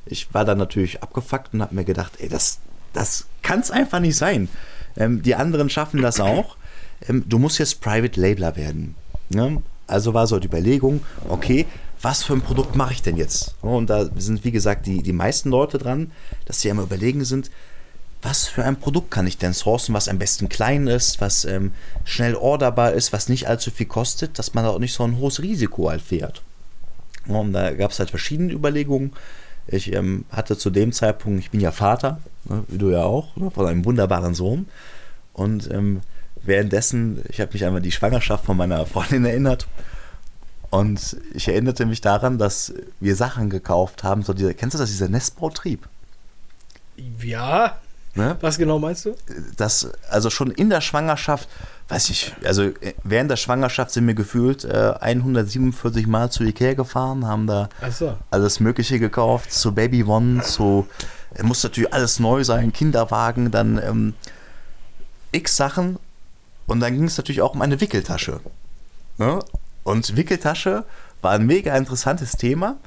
[0.05, 2.59] Ich war dann natürlich abgefuckt und habe mir gedacht, ey, das,
[2.93, 4.49] das kann es einfach nicht sein.
[4.97, 6.57] Ähm, die anderen schaffen das auch.
[7.07, 8.95] Ähm, du musst jetzt Private Labeler werden.
[9.29, 9.61] Ne?
[9.87, 11.65] Also war so die Überlegung, okay,
[12.01, 13.55] was für ein Produkt mache ich denn jetzt?
[13.61, 16.11] Und da sind, wie gesagt, die, die meisten Leute dran,
[16.45, 17.51] dass sie immer überlegen sind,
[18.21, 21.71] was für ein Produkt kann ich denn sourcen, was am besten klein ist, was ähm,
[22.03, 25.41] schnell orderbar ist, was nicht allzu viel kostet, dass man auch nicht so ein hohes
[25.41, 26.43] Risiko halt fährt.
[27.27, 29.13] Und da gab es halt verschiedene Überlegungen.
[29.67, 33.35] Ich ähm, hatte zu dem Zeitpunkt, ich bin ja Vater, ne, wie du ja auch,
[33.35, 34.67] ne, von einem wunderbaren Sohn.
[35.33, 36.01] Und ähm,
[36.43, 39.67] währenddessen, ich habe mich einmal die Schwangerschaft von meiner Freundin erinnert.
[40.71, 44.23] Und ich erinnerte mich daran, dass wir Sachen gekauft haben.
[44.23, 45.87] So diese, kennst du das, dieser Nestbautrieb?
[47.21, 47.77] Ja,
[48.13, 48.35] Ne?
[48.41, 49.15] was genau meinst du?
[49.55, 51.47] das, also schon in der Schwangerschaft,
[51.87, 56.73] weiß ich, also äh, während der Schwangerschaft sind wir gefühlt äh, 147 Mal zu Ikea
[56.73, 58.17] gefahren, haben da Achso.
[58.29, 60.87] alles Mögliche gekauft, zu Baby One, zu,
[61.41, 64.13] muss natürlich alles neu sein, Kinderwagen, dann ähm,
[65.31, 65.97] x Sachen
[66.67, 68.41] und dann ging es natürlich auch um eine Wickeltasche.
[69.19, 69.39] Ne?
[69.83, 70.85] Und Wickeltasche
[71.21, 72.77] war ein mega interessantes Thema,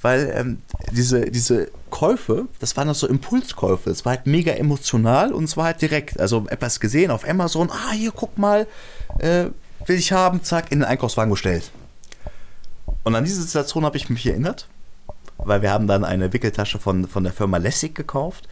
[0.00, 5.44] weil ähm, diese, diese Käufe, das waren so Impulskäufe, es war halt mega emotional und
[5.44, 8.66] es war halt direkt, also etwas gesehen auf Amazon, ah, hier, guck mal,
[9.18, 9.46] äh,
[9.86, 11.70] will ich haben, zack, in den Einkaufswagen gestellt.
[13.02, 14.68] Und an diese Situation habe ich mich erinnert,
[15.38, 18.48] weil wir haben dann eine Wickeltasche von, von der Firma Lessig gekauft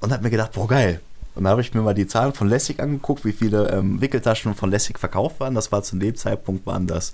[0.00, 1.00] und habe mir gedacht, boah, geil.
[1.34, 4.54] Und da habe ich mir mal die Zahlen von Lessig angeguckt, wie viele ähm, Wickeltaschen
[4.54, 5.54] von Lessig verkauft waren.
[5.54, 7.12] Das war zu dem Zeitpunkt, waren das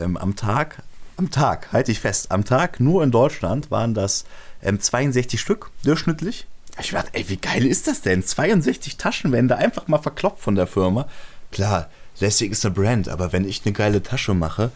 [0.00, 0.82] ähm, am Tag,
[1.16, 4.24] am Tag, halte ich fest, am Tag nur in Deutschland waren das
[4.62, 6.46] ähm, 62 Stück durchschnittlich.
[6.80, 8.22] Ich dachte, ey, wie geil ist das denn?
[8.22, 11.08] 62 Taschenwände einfach mal verkloppt von der Firma.
[11.50, 11.88] Klar,
[12.20, 14.70] Lessig ist eine Brand, aber wenn ich eine geile Tasche mache,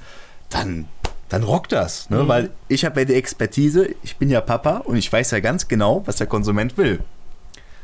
[0.49, 0.89] dann,
[1.29, 2.11] dann rockt das.
[2.11, 2.25] Ne?
[2.25, 2.29] Mhm.
[2.29, 5.69] Weil ich habe ja die Expertise, ich bin ja Papa und ich weiß ja ganz
[5.69, 7.01] genau, was der Konsument will.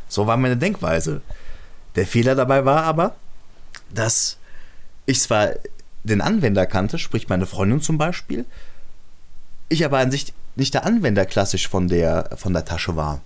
[0.08, 1.20] So war meine Denkweise.
[1.96, 3.14] Der Fehler dabei war aber,
[3.90, 4.38] dass
[5.06, 5.50] ich zwar
[6.04, 8.44] den Anwender kannte, sprich meine Freundin zum Beispiel,
[9.68, 13.20] ich aber an sich nicht der Anwender klassisch von der, von der Tasche war.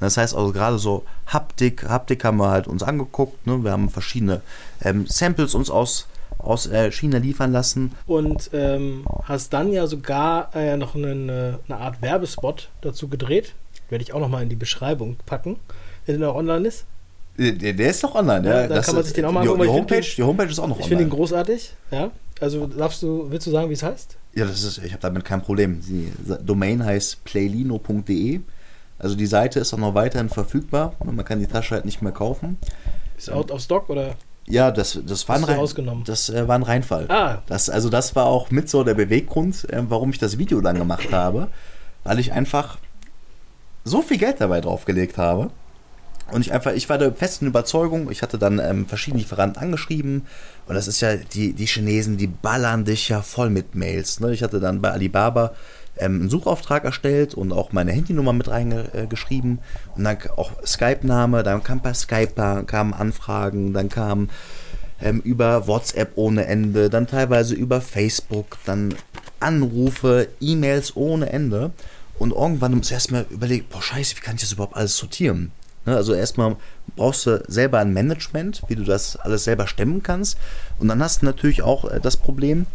[0.00, 3.64] Das heißt also gerade so Haptik, Haptik haben wir halt uns angeguckt, ne?
[3.64, 4.42] wir haben verschiedene
[4.82, 6.06] ähm, Samples uns aus,
[6.38, 7.92] aus äh, China liefern lassen.
[8.06, 13.54] Und ähm, hast dann ja sogar äh, noch eine, eine Art Werbespot dazu gedreht.
[13.88, 15.56] Werde ich auch noch mal in die Beschreibung packen,
[16.16, 16.84] der noch online ist.
[17.38, 18.62] Der, der, ist doch online, ja.
[18.62, 19.62] ja da kann man sich den auch mal angucken.
[19.62, 20.84] Die, Homepage, die Homepage ist auch noch ich online.
[20.84, 22.10] Ich finde ihn großartig, ja.
[22.40, 24.16] Also darfst du, willst du sagen, wie es heißt?
[24.34, 25.80] Ja, das ist, ich habe damit kein Problem.
[25.80, 26.12] Die
[26.44, 28.40] Domain heißt playlino.de.
[28.98, 30.94] Also die Seite ist auch noch weiterhin verfügbar.
[31.04, 32.58] Man kann die Tasche halt nicht mehr kaufen.
[33.16, 34.14] Ist out of stock oder?
[34.46, 37.06] Ja, das, das war ein, Rein, das, äh, war ein Reinfall.
[37.08, 37.42] Ah.
[37.46, 40.78] Das, also das war auch mit so der Beweggrund, äh, warum ich das Video dann
[40.78, 41.48] gemacht habe.
[42.02, 42.78] Weil ich einfach
[43.84, 45.50] so viel Geld dabei draufgelegt habe.
[46.30, 50.26] Und ich einfach, ich war der festen Überzeugung, ich hatte dann ähm, verschiedene Lieferanten angeschrieben
[50.66, 54.20] und das ist ja, die, die Chinesen, die ballern dich ja voll mit Mails.
[54.20, 54.32] Ne?
[54.32, 55.54] Ich hatte dann bei Alibaba
[55.96, 61.42] ähm, einen Suchauftrag erstellt und auch meine Handynummer mit reingeschrieben äh, und dann auch Skype-Name,
[61.42, 62.34] dann kam bei Skype
[62.66, 64.28] kamen Anfragen, dann kam
[65.00, 68.94] ähm, über WhatsApp ohne Ende, dann teilweise über Facebook, dann
[69.40, 71.70] Anrufe, E-Mails ohne Ende.
[72.18, 75.52] Und irgendwann muss ich erstmal überlegen, boah, scheiße, wie kann ich das überhaupt alles sortieren?
[75.88, 76.56] Ne, also erstmal
[76.96, 80.36] brauchst du selber ein Management, wie du das alles selber stemmen kannst.
[80.78, 82.66] Und dann hast du natürlich auch äh, das Problem,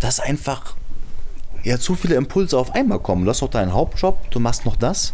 [0.00, 0.76] dass einfach
[1.62, 3.26] ja zu viele Impulse auf einmal kommen.
[3.26, 5.12] Du hast doch deinen Hauptjob, du machst noch das.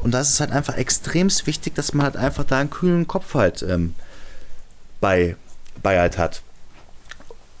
[0.00, 3.08] Und da ist es halt einfach extremst wichtig, dass man halt einfach da einen kühlen
[3.08, 3.96] Kopf halt ähm,
[5.00, 5.34] bei,
[5.82, 6.42] bei halt hat.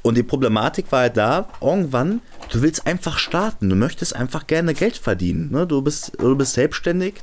[0.02, 2.20] Und die Problematik war halt da, irgendwann,
[2.50, 5.50] du willst einfach starten, du möchtest einfach gerne Geld verdienen.
[5.50, 5.66] Ne?
[5.66, 7.14] Du, bist, du bist selbstständig,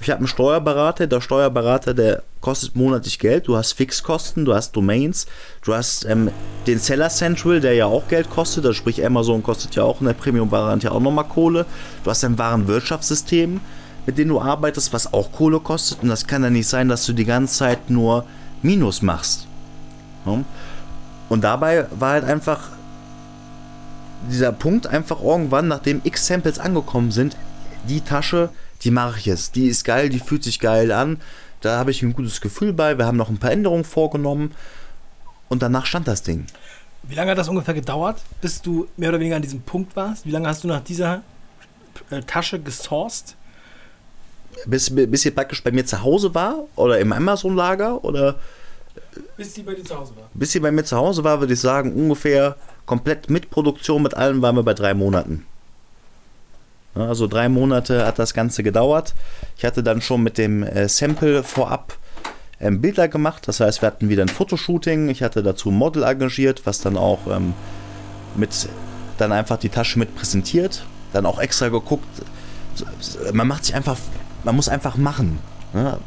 [0.00, 4.72] ich habe einen Steuerberater, der Steuerberater, der kostet monatlich Geld, du hast Fixkosten, du hast
[4.72, 5.26] Domains,
[5.64, 6.30] du hast ähm,
[6.66, 10.06] den Seller Central, der ja auch Geld kostet, also sprich Amazon kostet ja auch in
[10.06, 11.66] der Premium-Variante auch nochmal Kohle,
[12.04, 13.60] du hast ein Warenwirtschaftssystem,
[14.06, 16.02] mit dem du arbeitest, was auch Kohle kostet.
[16.02, 18.24] Und das kann ja nicht sein, dass du die ganze Zeit nur
[18.62, 19.46] Minus machst.
[20.24, 22.70] Und dabei war halt einfach
[24.30, 27.36] dieser Punkt einfach irgendwann, nachdem x Samples angekommen sind,
[27.86, 28.48] die Tasche,
[28.84, 29.56] die mache ich jetzt.
[29.56, 31.20] Die ist geil, die fühlt sich geil an.
[31.60, 32.96] Da habe ich ein gutes Gefühl bei.
[32.98, 34.52] Wir haben noch ein paar Änderungen vorgenommen.
[35.48, 36.46] Und danach stand das Ding.
[37.02, 40.26] Wie lange hat das ungefähr gedauert, bis du mehr oder weniger an diesem Punkt warst?
[40.26, 41.22] Wie lange hast du nach dieser
[42.10, 43.34] äh, Tasche gesourced?
[44.66, 48.36] Bis, bis sie praktisch bei mir zu Hause war oder im Amazon-Lager oder
[49.36, 50.28] bis sie bei dir zu Hause war.
[50.34, 54.14] Bis sie bei mir zu Hause war, würde ich sagen, ungefähr komplett mit Produktion, mit
[54.14, 55.46] allem waren wir bei drei Monaten.
[56.94, 59.14] Also drei Monate hat das Ganze gedauert.
[59.56, 61.96] Ich hatte dann schon mit dem äh, Sample vorab
[62.60, 63.46] ähm, Bilder gemacht.
[63.46, 65.08] Das heißt, wir hatten wieder ein Fotoshooting.
[65.08, 67.54] Ich hatte dazu ein Model engagiert, was dann auch ähm,
[68.36, 68.68] mit
[69.18, 70.84] dann einfach die Tasche mit präsentiert.
[71.12, 72.06] Dann auch extra geguckt.
[73.32, 73.96] Man macht sich einfach,
[74.44, 75.38] man muss einfach machen.
[75.72, 75.98] Ne?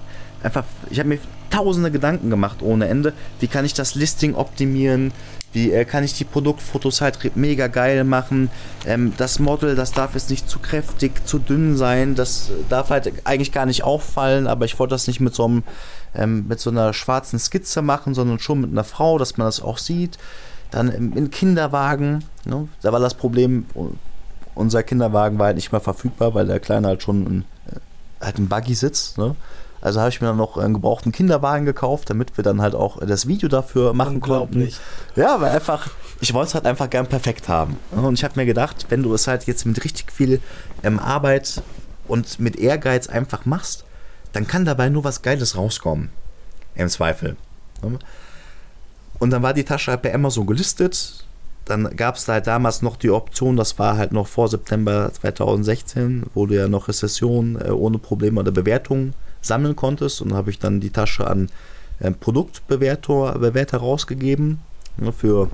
[0.44, 1.20] Einfach, ich habe mir
[1.52, 3.14] tausende Gedanken gemacht ohne Ende.
[3.40, 5.12] Wie kann ich das Listing optimieren?
[5.54, 8.50] Wie äh, kann ich die Produktfotos halt mega geil machen?
[8.86, 12.16] Ähm, das Model, das darf jetzt nicht zu kräftig, zu dünn sein.
[12.16, 15.64] Das darf halt eigentlich gar nicht auffallen, aber ich wollte das nicht mit so, einem,
[16.16, 19.62] ähm, mit so einer schwarzen Skizze machen, sondern schon mit einer Frau, dass man das
[19.62, 20.18] auch sieht.
[20.72, 22.70] Dann im Kinderwagen, ne?
[22.82, 23.66] da war das Problem,
[24.56, 28.40] unser Kinderwagen war halt nicht mehr verfügbar, weil der Kleine halt schon ein, äh, halt
[28.40, 29.18] im Buggy sitzt.
[29.18, 29.36] Ne?
[29.82, 33.00] Also habe ich mir dann noch einen gebrauchten Kinderwagen gekauft, damit wir dann halt auch
[33.04, 34.70] das Video dafür machen konnten.
[35.15, 35.89] Ja, weil einfach,
[36.22, 37.78] ich wollte es halt einfach gern perfekt haben.
[37.91, 40.39] Und ich habe mir gedacht, wenn du es halt jetzt mit richtig viel
[40.84, 41.63] ähm, Arbeit
[42.08, 43.84] und mit Ehrgeiz einfach machst,
[44.34, 46.10] dann kann dabei nur was Geiles rauskommen.
[46.76, 47.36] Im Zweifel.
[49.20, 51.26] Und dann war die Tasche halt bei Amazon gelistet.
[51.65, 56.24] Dann gab es halt damals noch die Option, das war halt noch vor September 2016,
[56.34, 60.22] wo du ja noch Rezession äh, ohne Probleme oder Bewertung sammeln konntest.
[60.22, 61.50] Und habe ich dann die Tasche an
[62.00, 64.60] äh, Produktbewerter Bewerter rausgegeben
[64.98, 65.50] ne, für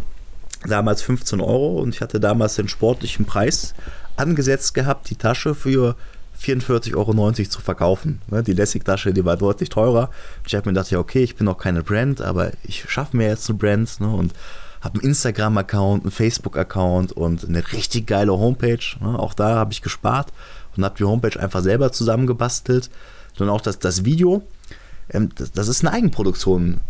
[0.65, 1.79] damals 15 Euro.
[1.79, 3.73] Und ich hatte damals den sportlichen Preis
[4.15, 5.95] angesetzt gehabt, die Tasche für
[6.41, 8.21] 44,90 Euro zu verkaufen.
[8.29, 10.09] Ne, die Lessig-Tasche, die war deutlich teurer.
[10.45, 13.27] Ich habe mir gedacht, ja, okay, ich bin noch keine Brand, aber ich schaffe mir
[13.27, 14.33] jetzt eine Brand ne, und
[14.81, 18.79] habe einen Instagram-Account, einen Facebook-Account und eine richtig geile Homepage.
[18.99, 20.31] Ne, auch da habe ich gespart
[20.75, 22.89] und habe die Homepage einfach selber zusammengebastelt
[23.37, 24.43] sondern auch das, das Video,
[25.11, 26.81] ähm, das, das ist eine Eigenproduktion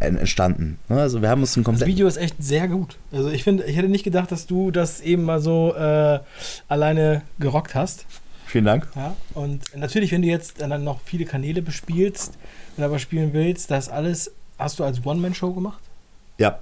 [0.00, 0.78] entstanden.
[0.88, 1.00] Ne?
[1.00, 1.82] Also wir haben uns ein komplett.
[1.82, 2.96] Das Video ist echt sehr gut.
[3.12, 6.20] Also ich finde, ich hätte nicht gedacht, dass du das eben mal so äh,
[6.68, 8.06] alleine gerockt hast.
[8.46, 8.88] Vielen Dank.
[8.96, 12.32] Ja, und natürlich, wenn du jetzt dann noch viele Kanäle bespielst
[12.76, 15.80] und aber spielen willst, das alles hast du als One-Man-Show gemacht?
[16.38, 16.58] Ja.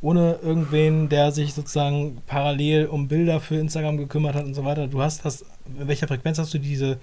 [0.00, 4.86] Ohne irgendwen, der sich sozusagen parallel um Bilder für Instagram gekümmert hat und so weiter.
[4.86, 5.44] Du hast das,
[5.78, 6.98] in welcher Frequenz hast du diese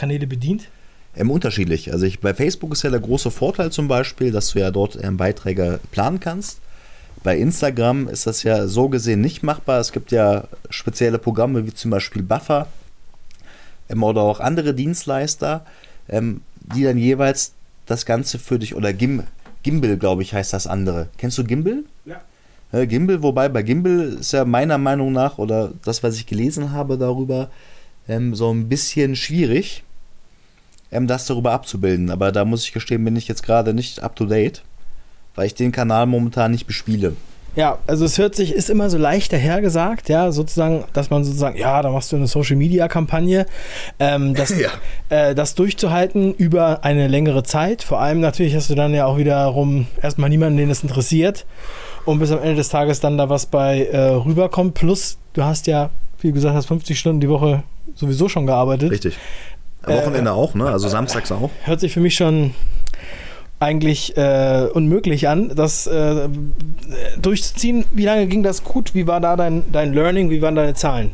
[0.00, 0.68] Kanäle bedient?
[1.14, 1.92] Ähm, unterschiedlich.
[1.92, 4.98] Also ich, bei Facebook ist ja der große Vorteil zum Beispiel, dass du ja dort
[5.02, 6.60] ähm, Beiträge planen kannst.
[7.22, 9.78] Bei Instagram ist das ja so gesehen nicht machbar.
[9.78, 12.68] Es gibt ja spezielle Programme wie zum Beispiel Buffer
[13.90, 15.66] ähm, oder auch andere Dienstleister,
[16.08, 16.40] ähm,
[16.74, 17.52] die dann jeweils
[17.84, 19.24] das Ganze für dich oder Gim,
[19.62, 21.08] Gimbal, glaube ich, heißt das andere.
[21.18, 21.84] Kennst du Gimbal?
[22.06, 22.22] Ja.
[22.72, 26.72] Äh, Gimbal, wobei bei Gimbal ist ja meiner Meinung nach oder das, was ich gelesen
[26.72, 27.50] habe darüber,
[28.08, 29.82] ähm, so ein bisschen schwierig
[30.90, 32.10] ähm, das darüber abzubilden.
[32.10, 34.62] Aber da muss ich gestehen, bin ich jetzt gerade nicht up to date,
[35.34, 37.14] weil ich den Kanal momentan nicht bespiele.
[37.56, 41.58] Ja, also es hört sich, ist immer so leicht dahergesagt, ja, sozusagen, dass man sozusagen,
[41.58, 43.44] ja, da machst du eine Social Media Kampagne,
[43.98, 44.70] ähm, das, ja.
[45.08, 47.82] äh, das durchzuhalten über eine längere Zeit.
[47.82, 51.44] Vor allem natürlich hast du dann ja auch wiederum erstmal niemanden, den das interessiert
[52.04, 54.74] und bis am Ende des Tages dann da was bei äh, rüberkommt.
[54.74, 57.64] Plus, du hast ja, wie gesagt hast, 50 Stunden die Woche
[57.96, 58.92] sowieso schon gearbeitet.
[58.92, 59.18] Richtig.
[59.84, 60.66] Wochenende äh, auch, ne?
[60.66, 61.50] Also samstags auch.
[61.64, 62.54] Hört sich für mich schon
[63.58, 66.28] eigentlich äh, unmöglich an, das äh,
[67.20, 67.84] durchzuziehen.
[67.90, 68.94] Wie lange ging das gut?
[68.94, 70.30] Wie war da dein, dein Learning?
[70.30, 71.12] Wie waren deine Zahlen?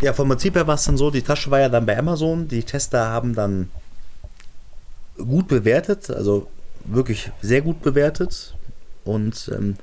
[0.00, 2.48] Ja, vom Prinzip her war es dann so, die Tasche war ja dann bei Amazon.
[2.48, 3.70] Die Tester haben dann
[5.16, 6.48] gut bewertet, also
[6.84, 8.56] wirklich sehr gut bewertet.
[9.04, 9.76] Und ähm,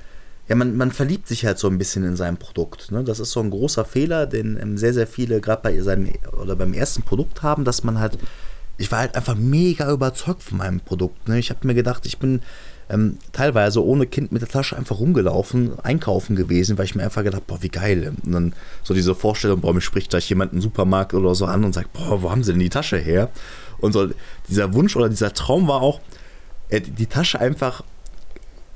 [0.50, 2.90] ja, man, man verliebt sich halt so ein bisschen in sein Produkt.
[2.90, 3.04] Ne?
[3.04, 6.10] Das ist so ein großer Fehler, den ähm, sehr, sehr viele gerade bei seinem
[6.42, 8.18] oder beim ersten Produkt haben, dass man halt,
[8.76, 11.28] ich war halt einfach mega überzeugt von meinem Produkt.
[11.28, 11.38] Ne?
[11.38, 12.40] Ich habe mir gedacht, ich bin
[12.88, 17.22] ähm, teilweise ohne Kind mit der Tasche einfach rumgelaufen, einkaufen gewesen, weil ich mir einfach
[17.22, 18.12] gedacht, boah, wie geil.
[18.24, 21.62] Und dann so diese Vorstellung, boah, mir spricht gleich jemand im Supermarkt oder so an
[21.62, 23.30] und sagt, boah, wo haben sie denn die Tasche her?
[23.78, 24.08] Und so
[24.48, 26.00] dieser Wunsch oder dieser Traum war auch,
[26.70, 27.84] äh, die Tasche einfach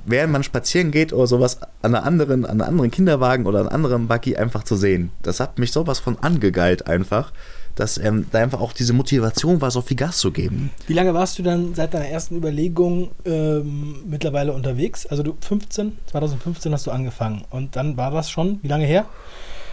[0.07, 3.69] während man spazieren geht oder sowas an einer anderen, an einem anderen Kinderwagen oder an
[3.69, 5.11] einem anderen Buggy einfach zu sehen.
[5.23, 7.33] Das hat mich sowas von angegeilt einfach,
[7.75, 10.71] dass ähm, da einfach auch diese Motivation war, so viel Gas zu geben.
[10.87, 15.07] Wie lange warst du dann seit deiner ersten Überlegung ähm, mittlerweile unterwegs?
[15.07, 19.07] Also du 15, 2015 hast du angefangen und dann war das schon, wie lange her?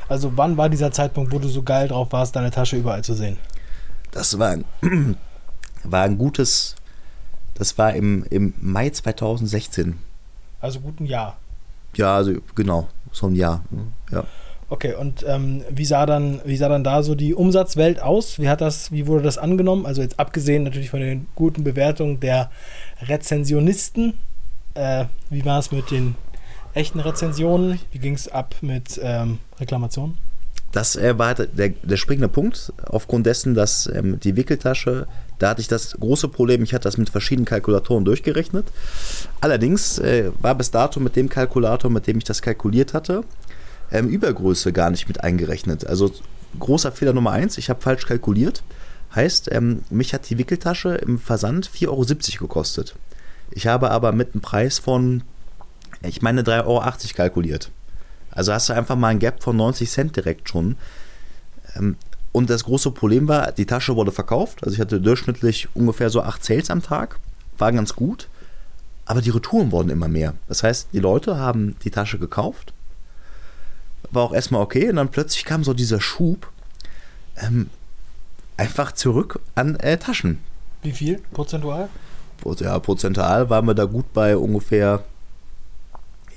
[0.10, 3.14] Also wann war dieser Zeitpunkt, wo du so geil drauf warst, deine Tasche überall zu
[3.14, 3.38] sehen?
[4.12, 4.66] Das war ein,
[5.84, 6.76] war ein gutes,
[7.54, 10.00] das war im, im Mai 2016
[10.62, 11.38] also gut ein Jahr.
[11.96, 13.64] Ja, also genau, so ein Jahr.
[13.70, 13.82] Ne?
[14.12, 14.24] Ja.
[14.70, 18.40] Okay, und ähm, wie, sah dann, wie sah dann da so die Umsatzwelt aus?
[18.40, 19.86] Wie hat das, wie wurde das angenommen?
[19.86, 22.50] Also jetzt abgesehen natürlich von den guten Bewertungen der
[23.02, 24.14] Rezensionisten.
[24.76, 26.16] Äh, wie war es mit den
[26.74, 27.80] echten Rezensionen?
[27.92, 30.18] Wie ging es ab mit ähm, Reklamationen?
[30.72, 35.06] Das äh, war der, der springende Punkt, aufgrund dessen, dass ähm, die Wickeltasche
[35.42, 38.68] da hatte ich das große Problem, ich hatte das mit verschiedenen Kalkulatoren durchgerechnet.
[39.40, 43.24] Allerdings äh, war bis dato mit dem Kalkulator, mit dem ich das kalkuliert hatte,
[43.92, 45.88] ähm, Übergröße gar nicht mit eingerechnet.
[45.88, 46.12] Also
[46.60, 48.62] großer Fehler Nummer eins, ich habe falsch kalkuliert.
[49.16, 52.06] Heißt, ähm, mich hat die Wickeltasche im Versand 4,70 Euro
[52.42, 52.96] gekostet.
[53.50, 55.24] Ich habe aber mit einem Preis von,
[56.04, 56.84] ich meine, 3,80 Euro
[57.16, 57.72] kalkuliert.
[58.30, 60.78] Also hast du einfach mal ein Gap von 90 Cent direkt schon.
[61.76, 61.96] Ähm,
[62.32, 64.64] und das große Problem war, die Tasche wurde verkauft.
[64.64, 67.20] Also ich hatte durchschnittlich ungefähr so acht Sales am Tag.
[67.58, 68.28] War ganz gut.
[69.06, 70.36] Aber die Retouren wurden immer mehr.
[70.48, 72.74] Das heißt, die Leute haben die Tasche gekauft.
[74.12, 74.90] War auch erstmal okay.
[74.90, 76.50] Und dann plötzlich kam so dieser Schub
[77.36, 77.70] ähm,
[78.56, 80.40] einfach zurück an äh, Taschen.
[80.84, 81.90] Wie viel prozentual?
[82.60, 85.04] Ja, prozentual waren wir da gut bei ungefähr,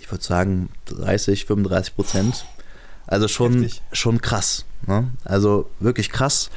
[0.01, 2.45] ich würde sagen, 30, 35 Prozent.
[3.07, 4.67] Also schon, schon krass.
[4.87, 5.11] Ne?
[5.25, 6.51] Also wirklich krass.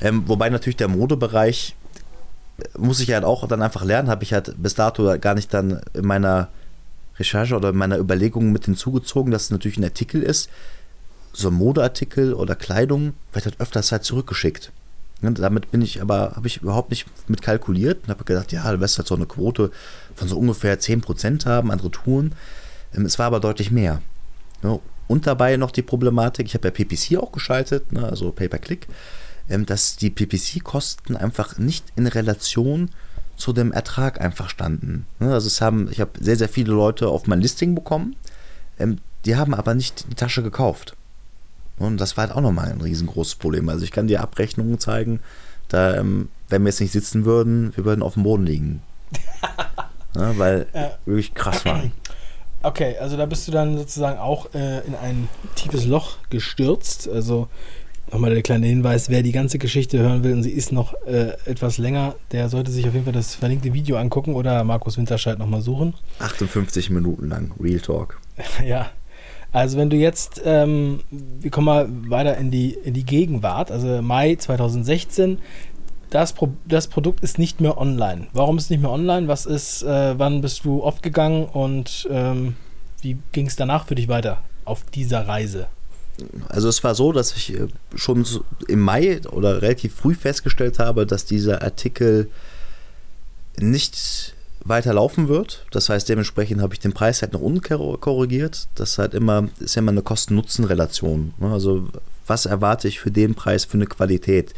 [0.00, 1.74] Ähm, wobei natürlich der Modebereich
[2.58, 5.52] äh, muss ich halt auch dann einfach lernen, habe ich halt bis dato gar nicht
[5.52, 6.48] dann in meiner
[7.18, 10.48] Recherche oder in meiner Überlegung mit hinzugezogen, dass es natürlich ein Artikel ist.
[11.32, 14.72] So ein Modeartikel oder Kleidung wird halt öfters halt zurückgeschickt.
[15.20, 18.70] Und damit bin ich aber, habe ich überhaupt nicht mit kalkuliert und habe gedacht, ja,
[18.70, 19.72] du wirst halt so eine Quote
[20.14, 22.34] von so ungefähr 10% haben an Retouren.
[22.94, 24.00] Ähm, es war aber deutlich mehr.
[25.08, 28.86] Und dabei noch die Problematik, ich habe ja PPC auch geschaltet, ne, also Pay-per-Click,
[29.48, 32.90] ähm, dass die PPC-Kosten einfach nicht in Relation
[33.36, 35.06] zu dem Ertrag einfach standen.
[35.18, 38.14] Ne, also es haben, ich habe sehr, sehr viele Leute auf mein Listing bekommen,
[38.78, 40.94] ähm, die haben aber nicht die Tasche gekauft.
[41.78, 43.68] Und das war halt auch nochmal ein riesengroßes Problem.
[43.68, 45.20] Also ich kann dir Abrechnungen zeigen,
[45.68, 48.82] da, ähm, wenn wir jetzt nicht sitzen würden, wir würden auf dem Boden liegen.
[50.14, 50.90] ja, weil Ja.
[51.06, 51.82] wirklich krass war.
[52.62, 57.08] Okay, also da bist du dann sozusagen auch äh, in ein tiefes Loch gestürzt.
[57.08, 57.48] Also
[58.12, 61.32] nochmal der kleine Hinweis, wer die ganze Geschichte hören will und sie ist noch äh,
[61.44, 65.38] etwas länger, der sollte sich auf jeden Fall das verlinkte Video angucken oder Markus Winterscheid
[65.38, 65.94] nochmal suchen.
[66.18, 68.20] 58 Minuten lang, Real Talk.
[68.66, 68.90] ja.
[69.50, 74.02] Also wenn du jetzt, ähm, wir kommen mal weiter in die, in die Gegenwart, also
[74.02, 75.38] Mai 2016,
[76.10, 78.28] das, Pro das Produkt ist nicht mehr online.
[78.32, 79.28] Warum ist es nicht mehr online?
[79.28, 82.56] Was ist, äh, wann bist du oft gegangen und ähm,
[83.02, 85.66] wie ging es danach für dich weiter auf dieser Reise?
[86.48, 88.26] Also es war so, dass ich äh, schon
[88.66, 92.28] im Mai oder relativ früh festgestellt habe, dass dieser Artikel
[93.58, 95.64] nicht weiter laufen wird.
[95.70, 98.68] Das heißt, dementsprechend habe ich den Preis halt nach unten kor- korrigiert.
[98.74, 101.34] Das halt immer, ist ja immer eine Kosten-Nutzen-Relation.
[101.38, 101.52] ne?
[101.52, 101.88] Also
[102.26, 104.54] was erwarte ich für den Preis für eine Qualität?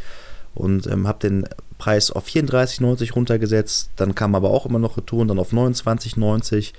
[0.54, 3.90] Und ähm, habe den Preis auf 34,90 runtergesetzt.
[3.96, 6.72] Dann kam aber auch immer noch Retouren, dann auf 29,90.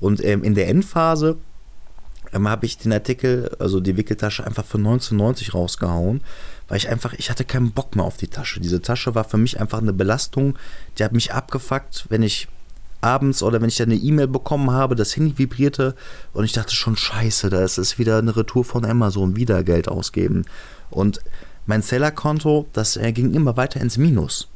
[0.00, 1.36] Und ähm, in der Endphase
[2.32, 6.22] ähm, habe ich den Artikel, also die Wickeltasche, einfach für 1990 rausgehauen,
[6.68, 8.60] weil ich einfach, ich hatte keinen Bock mehr auf die Tasche.
[8.60, 10.58] Diese Tasche war für mich einfach eine Belastung,
[10.98, 12.48] die hat mich abgefuckt, wenn ich
[13.00, 15.94] abends oder wenn ich dann eine E-Mail bekommen habe, das Handy vibrierte
[16.32, 19.88] und ich dachte schon, scheiße, da ist es wieder eine Retour von Amazon, wieder Geld
[19.88, 20.44] ausgeben.
[20.90, 21.20] Und
[21.66, 24.48] mein Sellerkonto, das äh, ging immer weiter ins Minus.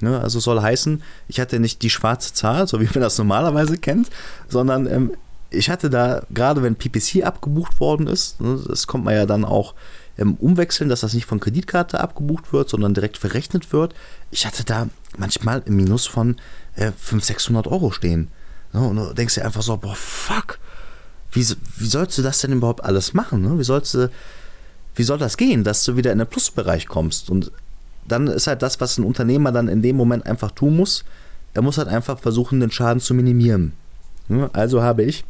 [0.00, 3.76] Ne, also soll heißen, ich hatte nicht die schwarze Zahl, so wie man das normalerweise
[3.76, 4.08] kennt,
[4.48, 5.12] sondern ähm,
[5.50, 9.44] ich hatte da, gerade wenn PPC abgebucht worden ist, ne, das kommt man ja dann
[9.44, 9.74] auch
[10.16, 13.94] ähm, umwechseln, dass das nicht von Kreditkarte abgebucht wird, sondern direkt verrechnet wird.
[14.30, 16.36] Ich hatte da manchmal im Minus von
[16.76, 18.28] äh, 500, 600 Euro stehen.
[18.72, 20.58] Ne, und du denkst dir einfach so, boah, fuck,
[21.32, 23.42] wie, wie sollst du das denn überhaupt alles machen?
[23.42, 23.58] Ne?
[23.58, 24.10] Wie sollst du,
[24.94, 27.30] wie soll das gehen, dass du wieder in den Plusbereich kommst?
[27.30, 27.52] Und
[28.06, 31.04] dann ist halt das, was ein Unternehmer dann in dem Moment einfach tun muss.
[31.54, 33.72] Er muss halt einfach versuchen, den Schaden zu minimieren.
[34.52, 35.24] Also habe ich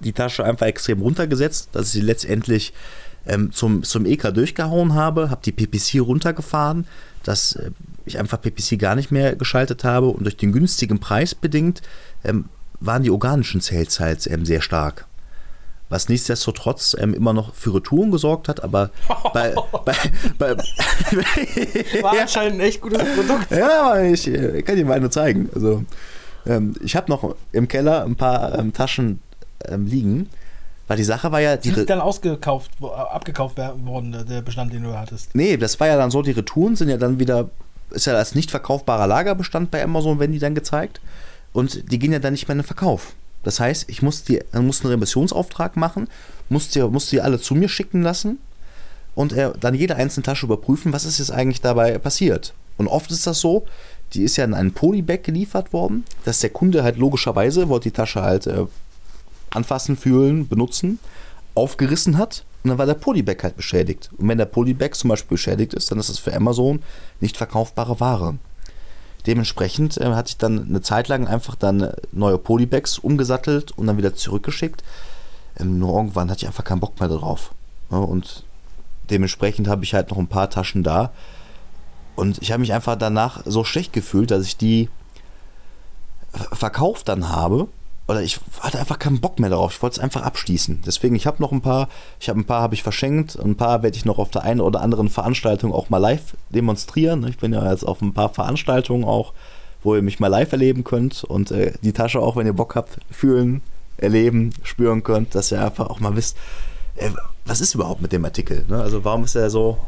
[0.00, 2.72] die Tasche einfach extrem runtergesetzt, dass ich sie letztendlich
[3.26, 6.86] ähm, zum, zum EK durchgehauen habe, habe die PPC runtergefahren,
[7.22, 7.70] dass äh,
[8.04, 11.82] ich einfach PPC gar nicht mehr geschaltet habe und durch den günstigen Preis bedingt
[12.24, 12.46] ähm,
[12.80, 15.06] waren die organischen Sales halt ähm, sehr stark.
[15.88, 18.90] Was nichtsdestotrotz ähm, immer noch für Retouren gesorgt hat, aber
[19.32, 19.94] bei, bei,
[20.36, 20.56] bei,
[22.02, 23.50] War anscheinend ein echt gutes Produkt.
[23.50, 25.48] ja, ich äh, kann dir mal eine zeigen.
[25.54, 25.84] Also,
[26.46, 29.20] ähm, ich habe noch im Keller ein paar ähm, Taschen
[29.64, 30.28] ähm, liegen,
[30.88, 34.72] weil die Sache war ja, die ist dann ausgekauft, wo- abgekauft worden, der- der Bestand,
[34.72, 35.34] den du hattest.
[35.34, 37.48] Nee, das war ja dann so, die Retouren sind ja dann wieder,
[37.90, 41.00] ist ja als nicht verkaufbarer Lagerbestand bei Amazon, wenn die dann gezeigt.
[41.52, 43.14] Und die gehen ja dann nicht mehr in den Verkauf.
[43.46, 46.08] Das heißt, ich muss die, muss einen Remissionsauftrag machen,
[46.48, 48.40] muss die, muss die alle zu mir schicken lassen
[49.14, 52.54] und äh, dann jede einzelne Tasche überprüfen, was ist jetzt eigentlich dabei passiert.
[52.76, 53.64] Und oft ist das so,
[54.14, 57.94] die ist ja in einen Polybag geliefert worden, dass der Kunde halt logischerweise, wollte die
[57.94, 58.64] Tasche halt äh,
[59.50, 60.98] anfassen, fühlen, benutzen,
[61.54, 64.10] aufgerissen hat und dann war der Polybag halt beschädigt.
[64.18, 66.82] Und wenn der Polybag zum Beispiel beschädigt ist, dann ist das für Amazon
[67.20, 68.38] nicht verkaufbare Ware.
[69.26, 73.98] Dementsprechend äh, hatte ich dann eine Zeit lang einfach dann neue Polybags umgesattelt und dann
[73.98, 74.84] wieder zurückgeschickt.
[75.58, 77.52] Ähm, nur irgendwann hatte ich einfach keinen Bock mehr drauf.
[77.90, 78.44] Ja, und
[79.10, 81.12] dementsprechend habe ich halt noch ein paar Taschen da.
[82.14, 84.88] Und ich habe mich einfach danach so schlecht gefühlt, dass ich die
[86.32, 87.68] ver- verkauft dann habe.
[88.08, 89.74] Oder ich hatte einfach keinen Bock mehr darauf.
[89.74, 90.82] Ich wollte es einfach abschließen.
[90.86, 91.88] Deswegen, ich habe noch ein paar,
[92.20, 94.60] ich habe ein paar habe ich verschenkt, ein paar werde ich noch auf der einen
[94.60, 97.26] oder anderen Veranstaltung auch mal live demonstrieren.
[97.26, 99.32] Ich bin ja jetzt auf ein paar Veranstaltungen auch,
[99.82, 102.76] wo ihr mich mal live erleben könnt und äh, die Tasche auch, wenn ihr Bock
[102.76, 103.60] habt, fühlen,
[103.96, 106.36] erleben, spüren könnt, dass ihr einfach auch mal wisst,
[106.94, 107.10] äh,
[107.44, 108.64] was ist überhaupt mit dem Artikel?
[108.68, 108.80] Ne?
[108.80, 109.78] Also warum ist er so,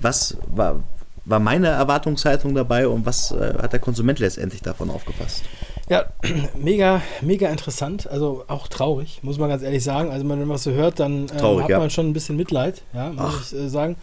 [0.00, 0.80] was war,
[1.24, 5.44] war meine Erwartungshaltung dabei und was äh, hat der Konsument letztendlich davon aufgefasst?
[5.88, 6.06] Ja,
[6.56, 8.06] mega, mega interessant.
[8.06, 10.10] Also auch traurig, muss man ganz ehrlich sagen.
[10.10, 11.78] Also wenn man was so hört, dann äh, Traurig, hat ja.
[11.78, 13.52] man schon ein bisschen Mitleid, ja, muss Ach.
[13.52, 13.96] ich äh, sagen.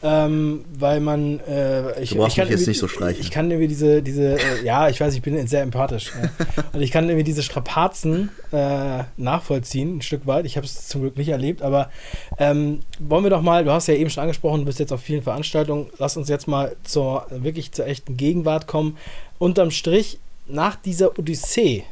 [0.00, 3.20] Ähm, weil man, äh, ich, ich kann mich jetzt nicht so streicheln.
[3.20, 6.12] Ich kann irgendwie diese, diese, äh, ja, ich weiß, ich bin sehr empathisch.
[6.14, 6.62] ja.
[6.72, 10.46] Und ich kann irgendwie diese Strapazen äh, nachvollziehen, ein Stück weit.
[10.46, 11.90] Ich habe es zum Glück nicht erlebt, aber
[12.38, 15.00] ähm, wollen wir doch mal, du hast ja eben schon angesprochen, du bist jetzt auf
[15.00, 18.96] vielen Veranstaltungen, lass uns jetzt mal zur wirklich zur echten Gegenwart kommen.
[19.38, 21.84] Unterm Strich, nach dieser Odyssee,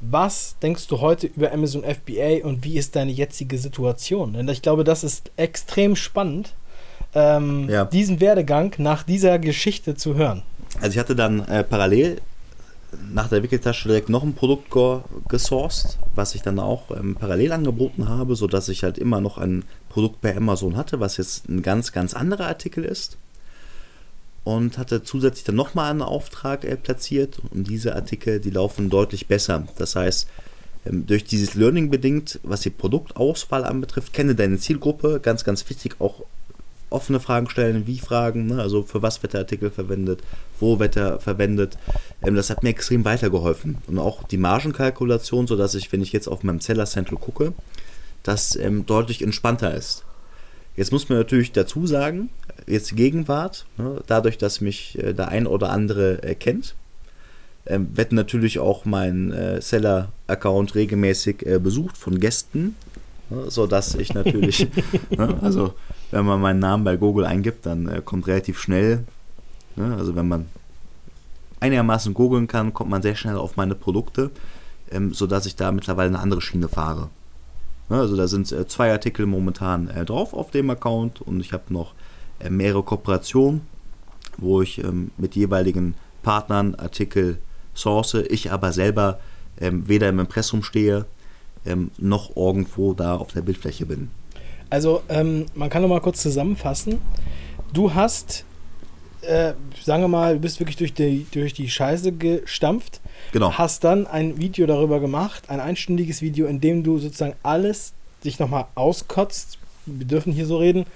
[0.00, 4.32] was denkst du heute über Amazon FBA und wie ist deine jetzige Situation?
[4.34, 6.54] Denn ich glaube, das ist extrem spannend,
[7.14, 7.84] ähm, Ja.
[7.84, 10.42] diesen Werdegang nach dieser Geschichte zu hören.
[10.80, 12.20] Also ich hatte dann äh, parallel
[13.12, 14.98] nach der Wickeltasche direkt noch ein Produkt ge
[15.28, 19.64] gesourced, was ich dann auch ähm, parallel angeboten habe, sodass ich halt immer noch ein
[19.88, 23.16] Produkt bei Amazon hatte, was jetzt ein ganz, ganz anderer Artikel ist.
[24.44, 29.26] Und hatte zusätzlich dann nochmal einen Auftrag äh, platziert und diese Artikel, die laufen deutlich
[29.26, 29.66] besser.
[29.78, 30.28] Das heißt,
[30.86, 35.96] ähm, durch dieses Learning bedingt, was die Produktauswahl anbetrifft, kenne deine Zielgruppe, ganz, ganz wichtig,
[36.00, 36.22] auch
[36.90, 38.60] offene Fragen stellen, wie Fragen, ne?
[38.60, 40.20] also für was wird der Artikel verwendet,
[40.60, 41.78] wo wird er verwendet.
[42.22, 43.78] Ähm, das hat mir extrem weitergeholfen.
[43.86, 47.52] Und auch die Margenkalkulation, sodass ich, wenn ich jetzt auf meinem Seller Central gucke,
[48.22, 50.04] das ähm, deutlich entspannter ist.
[50.76, 52.30] Jetzt muss man natürlich dazu sagen,
[52.66, 56.74] jetzt Gegenwart, ne, dadurch, dass mich äh, der ein oder andere äh, kennt,
[57.64, 62.76] äh, wird natürlich auch mein äh, Seller-Account regelmäßig äh, besucht von Gästen,
[63.28, 64.66] ne, sodass ich natürlich,
[65.10, 65.74] ne, also
[66.10, 69.04] wenn man meinen Namen bei Google eingibt, dann äh, kommt relativ schnell,
[69.76, 70.46] ne, also wenn man
[71.60, 74.30] einigermaßen googeln kann, kommt man sehr schnell auf meine Produkte,
[74.90, 77.10] ähm, sodass ich da mittlerweile eine andere Schiene fahre.
[77.92, 81.52] Ne, also da sind äh, zwei Artikel momentan äh, drauf auf dem Account und ich
[81.52, 81.92] habe noch
[82.40, 83.60] äh, mehrere Kooperationen,
[84.38, 87.36] wo ich ähm, mit jeweiligen Partnern Artikel
[87.74, 89.20] source, ich aber selber
[89.60, 91.04] ähm, weder im Impressum stehe,
[91.66, 94.08] ähm, noch irgendwo da auf der Bildfläche bin.
[94.70, 96.98] Also ähm, man kann noch mal kurz zusammenfassen.
[97.74, 98.46] Du hast,
[99.22, 103.00] äh, sagen wir mal, du bist wirklich durch die, durch die Scheiße gestampft.
[103.32, 103.52] Genau.
[103.52, 107.92] Hast dann ein Video darüber gemacht, ein einstündiges Video, in dem du sozusagen alles
[108.24, 109.58] dich nochmal auskotzt.
[109.86, 110.86] Wir dürfen hier so reden.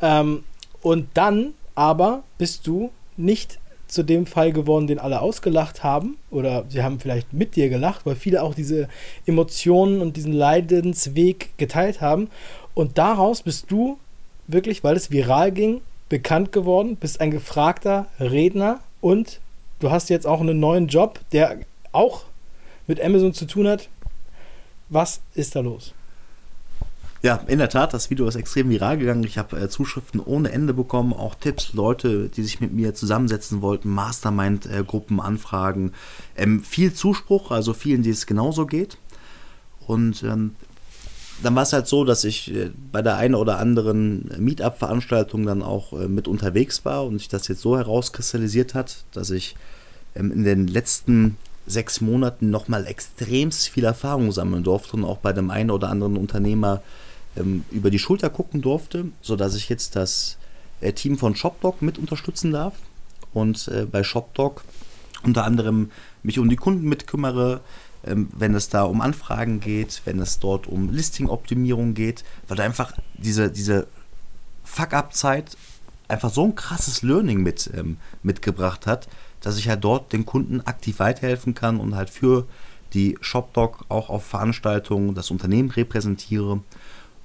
[0.00, 0.44] Ähm,
[0.80, 6.16] und dann aber bist du nicht zu dem Fall geworden, den alle ausgelacht haben.
[6.30, 8.88] Oder sie haben vielleicht mit dir gelacht, weil viele auch diese
[9.26, 12.28] Emotionen und diesen Leidensweg geteilt haben.
[12.74, 13.98] Und daraus bist du
[14.46, 19.40] wirklich, weil es viral ging, bekannt geworden, bist ein gefragter Redner und
[19.78, 21.60] du hast jetzt auch einen neuen Job, der
[21.92, 22.24] auch
[22.86, 23.88] mit Amazon zu tun hat.
[24.90, 25.94] Was ist da los?
[27.22, 29.24] Ja, in der Tat, das Video ist extrem viral gegangen.
[29.24, 33.62] Ich habe äh, Zuschriften ohne Ende bekommen, auch Tipps, Leute, die sich mit mir zusammensetzen
[33.62, 35.92] wollten, Mastermind-Gruppen, Anfragen.
[36.36, 38.98] Ähm, viel Zuspruch, also vielen, die es genauso geht.
[39.86, 40.56] Und ähm,
[41.42, 45.62] dann war es halt so, dass ich äh, bei der einen oder anderen Meetup-Veranstaltung dann
[45.62, 49.56] auch äh, mit unterwegs war und sich das jetzt so herauskristallisiert hat, dass ich
[50.14, 55.32] ähm, in den letzten sechs Monaten nochmal extremst viel Erfahrung sammeln durfte und auch bei
[55.32, 56.82] dem einen oder anderen Unternehmer
[57.36, 60.38] ähm, über die Schulter gucken durfte, sodass ich jetzt das
[60.80, 62.74] äh, Team von ShopDoc mit unterstützen darf
[63.32, 64.62] und bei ShopDoc
[65.22, 65.90] unter anderem
[66.22, 67.60] mich um die Kunden mitkümmere,
[68.02, 72.92] wenn es da um Anfragen geht, wenn es dort um Listing-Optimierung geht, weil da einfach
[73.14, 73.86] diese, diese
[74.64, 75.56] Fuck-Up-Zeit
[76.08, 79.08] einfach so ein krasses Learning mit, ähm, mitgebracht hat,
[79.40, 82.46] dass ich halt dort den Kunden aktiv weiterhelfen kann und halt für
[82.94, 86.60] die ShopDoc auch auf Veranstaltungen das Unternehmen repräsentiere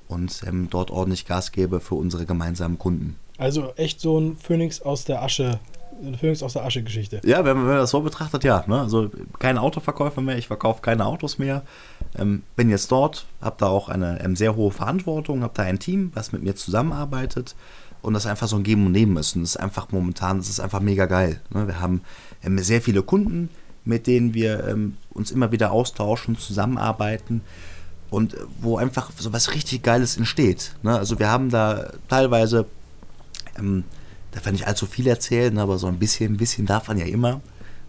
[0.08, 3.18] und ähm, dort ordentlich Gas gebe für unsere gemeinsamen Kunden.
[3.38, 5.60] Also echt so ein Phönix aus der Asche,
[6.06, 7.22] eine Phönix aus der Asche Geschichte.
[7.24, 8.64] Ja, wenn man, das so betrachtet, ja.
[8.68, 8.80] Ne?
[8.80, 11.64] Also keine Autoverkäufer mehr, ich verkaufe keine Autos mehr.
[12.18, 15.80] Ähm, bin jetzt dort, habe da auch eine ähm, sehr hohe Verantwortung, habe da ein
[15.80, 17.56] Team, was mit mir zusammenarbeitet
[18.02, 19.36] und das einfach so ein Geben und Nehmen ist.
[19.36, 21.42] Und das ist einfach momentan, das ist einfach mega geil.
[21.50, 21.68] Ne?
[21.68, 22.02] Wir haben
[22.44, 23.50] ähm, sehr viele Kunden,
[23.86, 27.42] mit denen wir ähm, uns immer wieder austauschen, zusammenarbeiten
[28.10, 30.74] und äh, wo einfach so was richtig Geiles entsteht.
[30.84, 30.98] Ne?
[30.98, 32.66] Also wir haben da teilweise,
[34.38, 35.62] ähm, da kann ich allzu viel erzählen, ne?
[35.62, 37.42] aber so ein bisschen, ein bisschen darf man ja immer.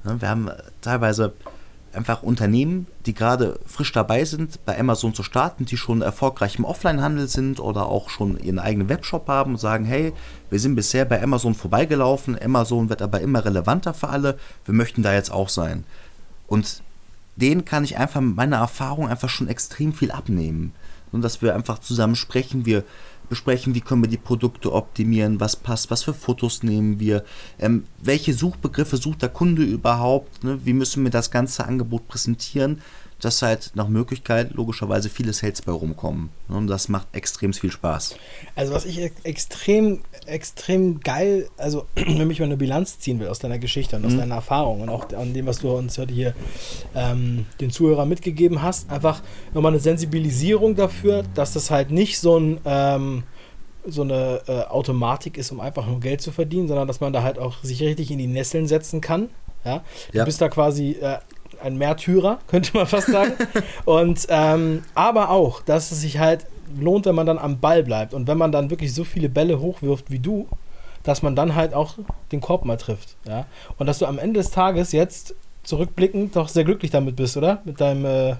[0.05, 0.21] Ne?
[0.21, 1.35] Wir haben teilweise
[1.93, 6.65] einfach Unternehmen, die gerade frisch dabei sind, bei Amazon zu starten, die schon erfolgreich im
[6.65, 10.13] Offline-Handel sind oder auch schon ihren eigenen Webshop haben und sagen, hey,
[10.51, 15.03] wir sind bisher bei Amazon vorbeigelaufen, Amazon wird aber immer relevanter für alle, wir möchten
[15.03, 15.85] da jetzt auch sein.
[16.47, 16.83] Und
[17.37, 20.75] denen kann ich einfach mit meiner Erfahrung einfach schon extrem viel abnehmen.
[21.11, 22.85] Und dass wir einfach zusammen sprechen, wir
[23.29, 27.25] besprechen, wie können wir die Produkte optimieren, was passt, was für Fotos nehmen wir,
[27.59, 30.59] ähm, welche Suchbegriffe sucht der Kunde überhaupt, ne?
[30.65, 32.81] wie müssen wir das ganze Angebot präsentieren,
[33.21, 36.31] dass halt nach Möglichkeit logischerweise viele Sales bei rumkommen.
[36.49, 38.17] Und das macht extrem viel Spaß.
[38.55, 43.41] Also was ich extrem, extrem geil, also wenn ich mal eine Bilanz ziehen will aus
[43.41, 44.19] deiner Geschichte und aus mhm.
[44.19, 46.35] deiner Erfahrung und auch an dem, was du uns heute hier
[46.95, 52.39] ähm, den Zuhörern mitgegeben hast, einfach nochmal eine Sensibilisierung dafür, dass das halt nicht so
[52.39, 53.25] ein ähm,
[53.91, 57.23] so eine äh, Automatik ist, um einfach nur Geld zu verdienen, sondern dass man da
[57.23, 59.31] halt auch sich richtig in die Nesseln setzen kann.
[59.65, 59.83] Ja?
[60.13, 60.25] Du ja.
[60.25, 61.19] bist da quasi äh,
[61.63, 63.33] ein Märtyrer, könnte man fast sagen.
[63.85, 66.47] und ähm, aber auch, dass es sich halt
[66.79, 69.61] lohnt, wenn man dann am Ball bleibt und wenn man dann wirklich so viele Bälle
[69.61, 70.49] hochwirft wie du,
[71.03, 71.95] dass man dann halt auch
[72.33, 73.17] den Korb mal trifft.
[73.27, 73.47] Ja?
[73.79, 77.63] Und dass du am Ende des Tages jetzt zurückblickend doch sehr glücklich damit bist, oder?
[77.65, 78.37] Mit deinem, äh,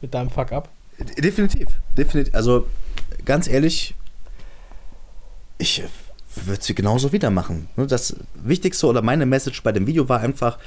[0.00, 0.68] mit deinem Fuck-up.
[1.18, 2.34] Definitiv, definitiv.
[2.34, 2.66] Also
[3.24, 3.94] ganz ehrlich,
[5.58, 5.82] ich
[6.34, 7.68] wird sie genauso wieder machen.
[7.76, 10.58] Das Wichtigste oder meine Message bei dem Video war einfach,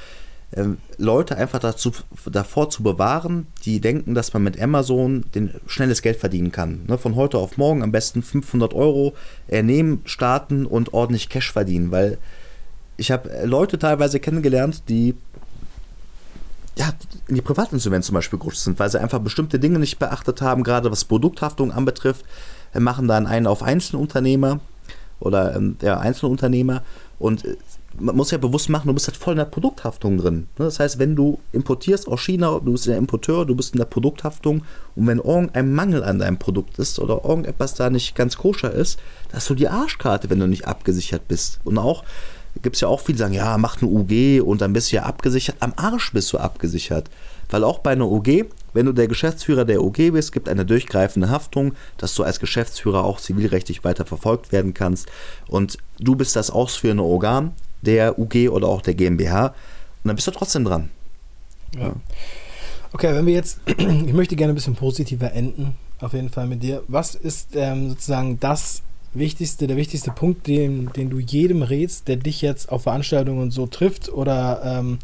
[0.96, 1.92] Leute einfach dazu,
[2.24, 6.84] davor zu bewahren, die denken, dass man mit Amazon den, schnelles Geld verdienen kann.
[6.86, 9.14] Ne, von heute auf morgen am besten 500 Euro
[9.50, 12.18] nehmen, starten und ordentlich Cash verdienen, weil
[12.96, 15.14] ich habe Leute teilweise kennengelernt, die
[16.78, 16.92] ja,
[17.26, 20.62] in die Privatinsolvenz zum Beispiel gerutscht sind, weil sie einfach bestimmte Dinge nicht beachtet haben,
[20.62, 22.24] gerade was Produkthaftung anbetrifft,
[22.78, 24.60] machen dann einen auf Einzelunternehmer
[25.18, 26.82] oder ähm, ja, Einzelunternehmer
[27.18, 27.56] und äh,
[27.98, 30.48] man muss ja bewusst machen, du bist halt voll in der Produkthaftung drin.
[30.58, 30.64] Ne?
[30.64, 33.86] Das heißt, wenn du importierst aus China, du bist der Importeur, du bist in der
[33.86, 34.62] Produkthaftung
[34.94, 38.98] und wenn irgendein Mangel an deinem Produkt ist oder irgendetwas da nicht ganz koscher ist,
[39.30, 41.60] da hast du die Arschkarte, wenn du nicht abgesichert bist.
[41.64, 42.04] Und auch
[42.62, 44.96] gibt es ja auch viele, die sagen, ja, mach eine UG und dann bist du
[44.96, 45.56] ja abgesichert.
[45.60, 47.10] Am Arsch bist du abgesichert.
[47.48, 51.30] Weil auch bei einer UG, wenn du der Geschäftsführer der UG bist, gibt eine durchgreifende
[51.30, 55.06] Haftung, dass du als Geschäftsführer auch zivilrechtlich weiter verfolgt werden kannst.
[55.48, 57.52] Und du bist das ausführende Organ
[57.82, 59.46] der UG oder auch der GmbH.
[59.46, 59.54] Und
[60.04, 60.90] dann bist du trotzdem dran.
[61.78, 61.94] Ja.
[62.92, 66.62] Okay, wenn wir jetzt, ich möchte gerne ein bisschen positiver enden, auf jeden Fall mit
[66.62, 66.82] dir.
[66.88, 68.82] Was ist ähm, sozusagen das
[69.14, 73.66] wichtigste, der wichtigste Punkt, den, den du jedem rätst, der dich jetzt auf Veranstaltungen so
[73.66, 74.98] trifft oder ähm,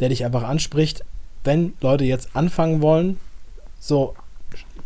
[0.00, 1.04] der dich einfach anspricht,
[1.44, 3.18] wenn Leute jetzt anfangen wollen,
[3.78, 4.14] so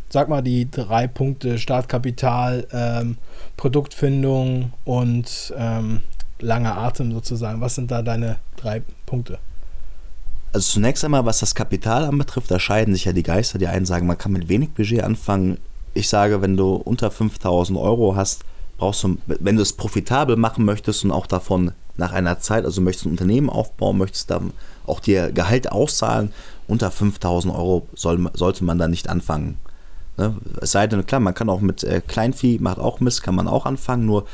[0.08, 3.18] sag mal die drei Punkte Startkapital, ähm,
[3.56, 6.00] Produktfindung und ähm,
[6.40, 7.60] langer Atem sozusagen.
[7.60, 9.38] Was sind da deine drei Punkte?
[10.52, 13.58] Also zunächst einmal, was das Kapital anbetrifft, da scheiden sich ja die Geister.
[13.58, 15.58] Die einen sagen, man kann mit wenig Budget anfangen.
[15.94, 18.44] Ich sage, wenn du unter 5000 Euro hast,
[18.78, 22.80] brauchst du, wenn du es profitabel machen möchtest und auch davon nach einer Zeit, also
[22.80, 24.52] möchtest ein Unternehmen aufbauen, möchtest dann
[24.86, 26.32] auch dir Gehalt auszahlen,
[26.68, 29.58] unter 5000 Euro soll, sollte man da nicht anfangen.
[30.16, 30.36] Ne?
[30.60, 33.48] Es sei denn, klar, man kann auch mit äh, Kleinvieh, macht auch Mist, kann man
[33.48, 34.26] auch anfangen, nur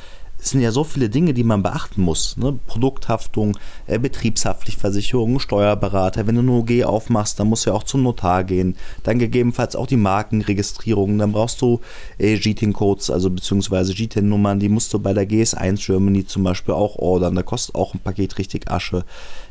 [0.43, 2.36] es sind ja so viele Dinge, die man beachten muss.
[2.36, 2.59] Ne?
[2.66, 6.26] Produkthaftung, äh, Betriebshaftpflichtversicherung, Steuerberater.
[6.26, 8.76] Wenn du eine OG aufmachst, dann musst du ja auch zum Notar gehen.
[9.05, 11.16] Dann gegebenenfalls auch die Markenregistrierung.
[11.18, 11.80] Dann brauchst du
[12.18, 14.59] äh, GTIN-Codes, also beziehungsweise GTIN-Nummern.
[14.59, 17.36] Die musst du bei der GS1 Germany zum Beispiel auch ordern.
[17.36, 19.05] Da kostet auch ein Paket richtig Asche.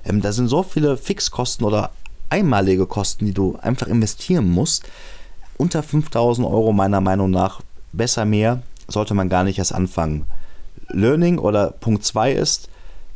[0.04, 1.92] Ähm, da sind so viele Fixkosten oder
[2.30, 4.84] einmalige Kosten, die du einfach investieren musst.
[5.56, 7.62] Unter 5000 Euro meiner Meinung nach
[7.94, 10.26] besser mehr sollte man gar nicht erst anfangen.
[10.94, 12.70] Learning oder Punkt 2 ist,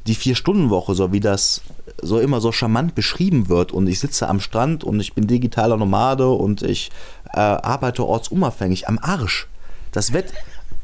[0.08, 1.62] die Vier-Stunden-Woche, so wie das
[2.02, 5.78] so immer so charmant beschrieben wird und ich sitze am Strand und ich bin digitaler
[5.78, 6.92] Nomade und ich
[7.34, 9.48] äh, arbeite ortsunabhängig am Arsch.
[9.92, 10.34] Das wird,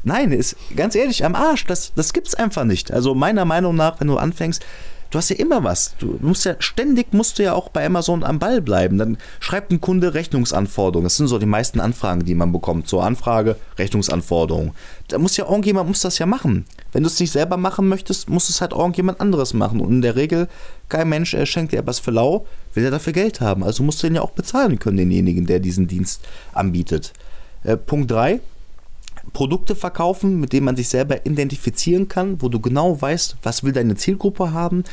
[0.02, 2.90] nein, ist ganz ehrlich, am Arsch, das, das es einfach nicht.
[2.90, 4.64] Also meiner Meinung nach, wenn du anfängst,
[5.12, 5.94] du hast ja immer was.
[5.98, 8.98] Du musst ja ständig musst du ja auch bei Amazon am Ball bleiben.
[8.98, 11.04] Dann schreibt ein Kunde Rechnungsanforderungen.
[11.04, 12.88] Das sind so die meisten Anfragen, die man bekommt.
[12.88, 14.72] So Anfrage, Rechnungsanforderungen.
[15.08, 16.64] Da muss ja irgendjemand muss das ja machen.
[16.92, 19.80] Wenn du es nicht selber machen möchtest, muss es halt irgendjemand anderes machen.
[19.80, 20.48] Und in der Regel,
[20.88, 23.62] kein Mensch er schenkt dir etwas für lau, will er dafür Geld haben.
[23.62, 27.12] Also musst du ihn ja auch bezahlen können, denjenigen, der diesen Dienst anbietet.
[27.64, 28.40] Äh, Punkt 3,
[29.32, 33.72] Produkte verkaufen, mit denen man sich selber identifizieren kann, wo du genau weißt, was will
[33.72, 34.84] deine Zielgruppe haben.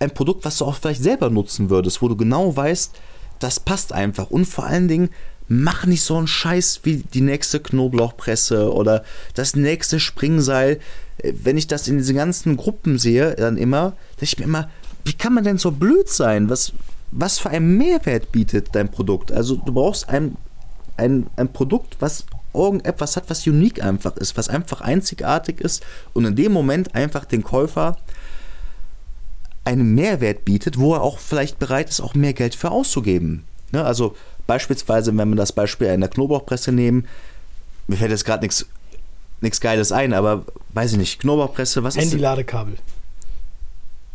[0.00, 2.92] Ein Produkt, was du auch vielleicht selber nutzen würdest, wo du genau weißt,
[3.38, 4.30] das passt einfach.
[4.30, 5.10] Und vor allen Dingen,
[5.48, 10.80] mach nicht so einen Scheiß wie die nächste Knoblauchpresse oder das nächste Springseil.
[11.22, 13.90] Wenn ich das in diesen ganzen Gruppen sehe, dann immer,
[14.20, 14.70] denke ich mir immer,
[15.04, 16.48] wie kann man denn so blöd sein?
[16.48, 16.72] Was,
[17.10, 19.30] was für einen Mehrwert bietet dein Produkt?
[19.32, 20.36] Also du brauchst ein,
[20.96, 22.24] ein, ein Produkt, was
[22.54, 27.24] irgendetwas hat, was unique einfach ist, was einfach einzigartig ist und in dem Moment einfach
[27.24, 27.96] den Käufer
[29.64, 33.44] einen Mehrwert bietet, wo er auch vielleicht bereit ist, auch mehr Geld für auszugeben.
[33.72, 33.84] Ne?
[33.84, 34.14] Also
[34.46, 37.06] beispielsweise, wenn wir das Beispiel einer Knoblauchpresse nehmen,
[37.86, 38.66] mir fällt jetzt gerade nichts
[39.40, 42.74] nichts Geiles ein, aber weiß ich nicht, Knoblauchpresse, was Handy ist Handy-Ladekabel.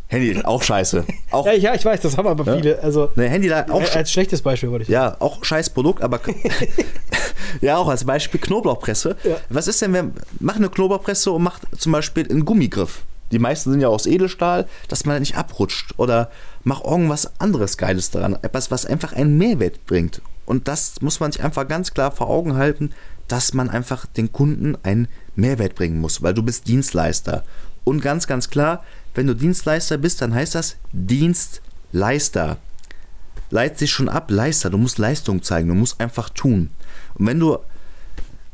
[0.07, 1.05] Handy, auch scheiße.
[1.29, 2.55] Auch, ja, ja, ich weiß, das haben aber ja?
[2.55, 2.79] viele.
[2.81, 6.19] Also, ne, Handy auch äh, als schlechtes Beispiel wollte ich Ja, auch scheiß Produkt, aber
[7.61, 9.15] ja, auch als Beispiel Knoblauchpresse.
[9.23, 9.37] Ja.
[9.49, 13.03] Was ist denn, wenn mach eine Knoblauchpresse und macht zum Beispiel einen Gummigriff?
[13.31, 15.93] Die meisten sind ja aus Edelstahl, dass man nicht abrutscht.
[15.97, 16.31] Oder
[16.63, 18.37] mach irgendwas anderes Geiles daran.
[18.41, 20.21] Etwas, was einfach einen Mehrwert bringt.
[20.45, 22.91] Und das muss man sich einfach ganz klar vor Augen halten,
[23.27, 27.43] dass man einfach den Kunden einen Mehrwert bringen muss, weil du bist Dienstleister.
[27.83, 28.83] Und ganz, ganz klar,
[29.13, 32.57] wenn du Dienstleister bist, dann heißt das Dienstleister.
[33.51, 34.69] Leit sich schon ab, Leister.
[34.69, 36.71] Du musst Leistung zeigen, du musst einfach tun.
[37.15, 37.57] Und wenn du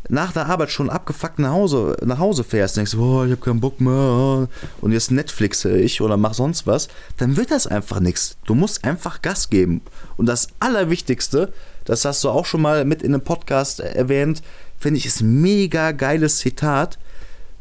[0.10, 3.60] nach der Arbeit schon abgefuckt nach Hause, nach Hause fährst, denkst, oh, ich habe keinen
[3.60, 4.48] Bock mehr
[4.82, 6.88] und jetzt Netflixe ich oder mach sonst was,
[7.18, 8.38] dann wird das einfach nichts.
[8.46, 9.82] Du musst einfach Gas geben.
[10.18, 11.52] Und das Allerwichtigste,
[11.86, 14.44] das hast du auch schon mal mit in einem Podcast erwähnt,
[14.78, 16.98] finde ich, ist ein mega geiles Zitat.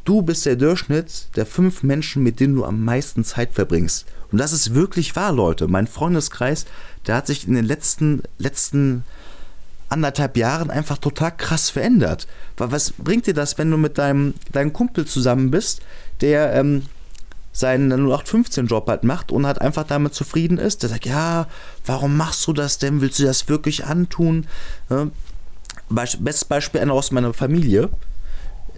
[0.04, 4.04] du bist der Durchschnitt der fünf Menschen, mit denen du am meisten Zeit verbringst.
[4.30, 5.66] Und das ist wirklich wahr, Leute.
[5.66, 6.66] Mein Freundeskreis,
[7.06, 9.04] der hat sich in den letzten, letzten
[9.88, 12.26] anderthalb Jahren einfach total krass verändert.
[12.56, 15.82] Was bringt dir das, wenn du mit deinem, deinem Kumpel zusammen bist,
[16.20, 16.82] der ähm,
[17.52, 20.82] seinen 0815-Job halt macht und halt einfach damit zufrieden ist?
[20.82, 21.46] Der sagt, ja,
[21.86, 23.00] warum machst du das denn?
[23.00, 24.46] Willst du das wirklich antun?
[24.90, 25.08] Ja.
[25.90, 27.90] Bestes Beispiel einer aus meiner Familie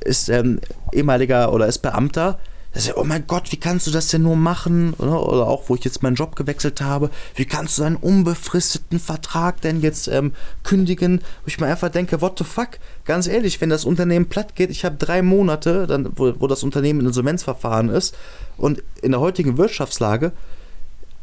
[0.04, 0.60] ist ähm,
[0.92, 2.38] ehemaliger oder ist Beamter,
[2.76, 4.92] der sagt, oh mein Gott, wie kannst du das denn nur machen?
[4.98, 9.00] Oder, oder, auch, wo ich jetzt meinen Job gewechselt habe, wie kannst du einen unbefristeten
[9.00, 11.20] Vertrag denn jetzt ähm, kündigen?
[11.20, 12.78] Wo ich mir einfach denke, what the fuck?
[13.06, 16.62] Ganz ehrlich, wenn das Unternehmen platt geht, ich habe drei Monate, dann, wo, wo das
[16.62, 18.14] Unternehmen in Insolvenzverfahren ist
[18.58, 20.32] und in der heutigen Wirtschaftslage,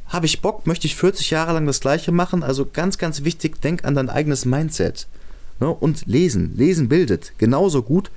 [0.07, 2.41] habe ich Bock, möchte ich 40 Jahre lang das Gleiche machen?
[2.41, 5.07] Also ganz, ganz wichtig, denk an dein eigenes Mindset.
[5.59, 5.69] Ne?
[5.69, 6.55] Und lesen.
[6.55, 8.09] Lesen bildet genauso gut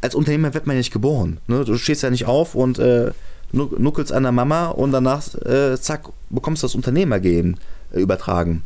[0.00, 1.38] als Unternehmer wird man ja nicht geboren.
[1.46, 1.64] Ne?
[1.64, 3.12] Du stehst ja nicht auf und äh,
[3.52, 7.58] nuckelst an der Mama und danach, äh, zack, bekommst du das Unternehmergehen
[7.92, 8.62] äh, übertragen.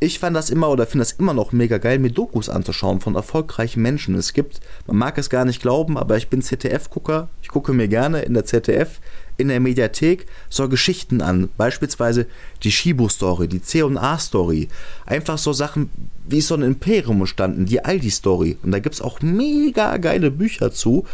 [0.00, 3.16] Ich fand das immer oder finde das immer noch mega geil, mir Dokus anzuschauen von
[3.16, 4.14] erfolgreichen Menschen.
[4.14, 7.28] Es gibt, man mag es gar nicht glauben, aber ich bin ZDF-Gucker.
[7.42, 9.00] Ich gucke mir gerne in der ZDF
[9.38, 11.48] in der Mediathek so Geschichten an.
[11.56, 12.26] Beispielsweise
[12.62, 14.68] die Shibu-Story, die C&A-Story.
[15.06, 15.88] Einfach so Sachen,
[16.28, 18.58] wie so ein Imperium entstanden, die Aldi-Story.
[18.62, 21.06] Und da gibt es auch mega geile Bücher zu,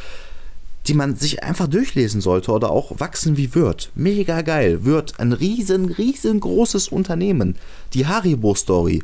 [0.86, 3.90] die man sich einfach durchlesen sollte oder auch wachsen wie Wirt.
[3.94, 4.84] Mega geil.
[4.84, 7.56] Wirt, ein riesen, riesengroßes Unternehmen.
[7.92, 9.02] Die Haribo-Story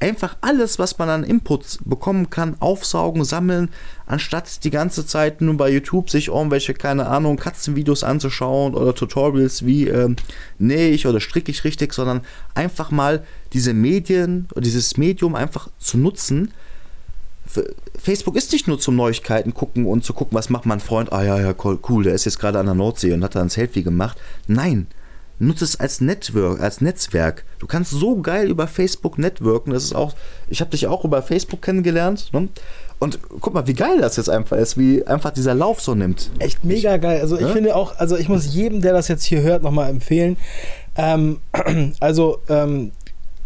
[0.00, 3.68] einfach alles, was man an Inputs bekommen kann, aufsaugen, sammeln,
[4.06, 9.64] anstatt die ganze Zeit nur bei YouTube sich irgendwelche, keine Ahnung, Katzenvideos anzuschauen oder Tutorials
[9.66, 10.16] wie ähm,
[10.58, 12.22] nähe ich oder stricke ich richtig, sondern
[12.54, 16.52] einfach mal diese Medien, dieses Medium einfach zu nutzen.
[17.98, 21.22] Facebook ist nicht nur zum Neuigkeiten gucken und zu gucken, was macht mein Freund, ah
[21.22, 21.54] ja, ja,
[21.88, 24.18] cool, der ist jetzt gerade an der Nordsee und hat da ein Selfie gemacht.
[24.46, 24.86] Nein,
[25.40, 27.44] nutze es als Network, als Netzwerk.
[27.58, 29.72] Du kannst so geil über Facebook networken.
[29.72, 30.14] Das ist auch,
[30.48, 32.30] ich habe dich auch über Facebook kennengelernt.
[32.32, 32.48] Ne?
[32.98, 36.30] Und guck mal, wie geil das jetzt einfach ist, wie einfach dieser Lauf so nimmt.
[36.38, 37.20] Echt mega geil.
[37.22, 37.48] Also ich ja?
[37.48, 40.36] finde auch, also ich muss jedem, der das jetzt hier hört, nochmal empfehlen.
[40.96, 41.40] Ähm,
[42.00, 42.92] also ähm,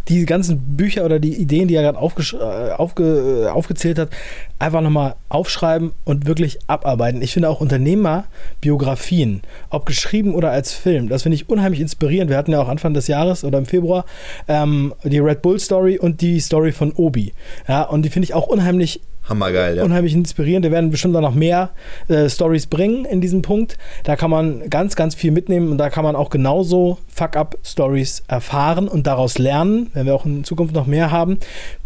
[0.09, 4.11] die ganzen Bücher oder die Ideen, die er gerade äh, aufge äh, aufgezählt hat,
[4.59, 7.23] einfach nochmal aufschreiben und wirklich abarbeiten.
[7.23, 12.31] Ich finde auch Unternehmerbiografien, ob geschrieben oder als Film, das finde ich unheimlich inspirierend.
[12.31, 14.05] Wir hatten ja auch Anfang des Jahres oder im Februar
[14.49, 17.33] ähm, die Red Bull Story und die Story von Obi.
[17.69, 19.85] Ja, und die finde ich auch unheimlich Hammergeil, ja.
[19.85, 20.65] Unheimlich inspirierend.
[20.65, 21.71] Wir werden bestimmt auch noch mehr
[22.09, 23.79] äh, Stories bringen in diesem Punkt.
[24.03, 28.87] Da kann man ganz, ganz viel mitnehmen und da kann man auch genauso Fuck-Up-Stories erfahren
[28.87, 31.39] und daraus lernen, wenn wir auch in Zukunft noch mehr haben.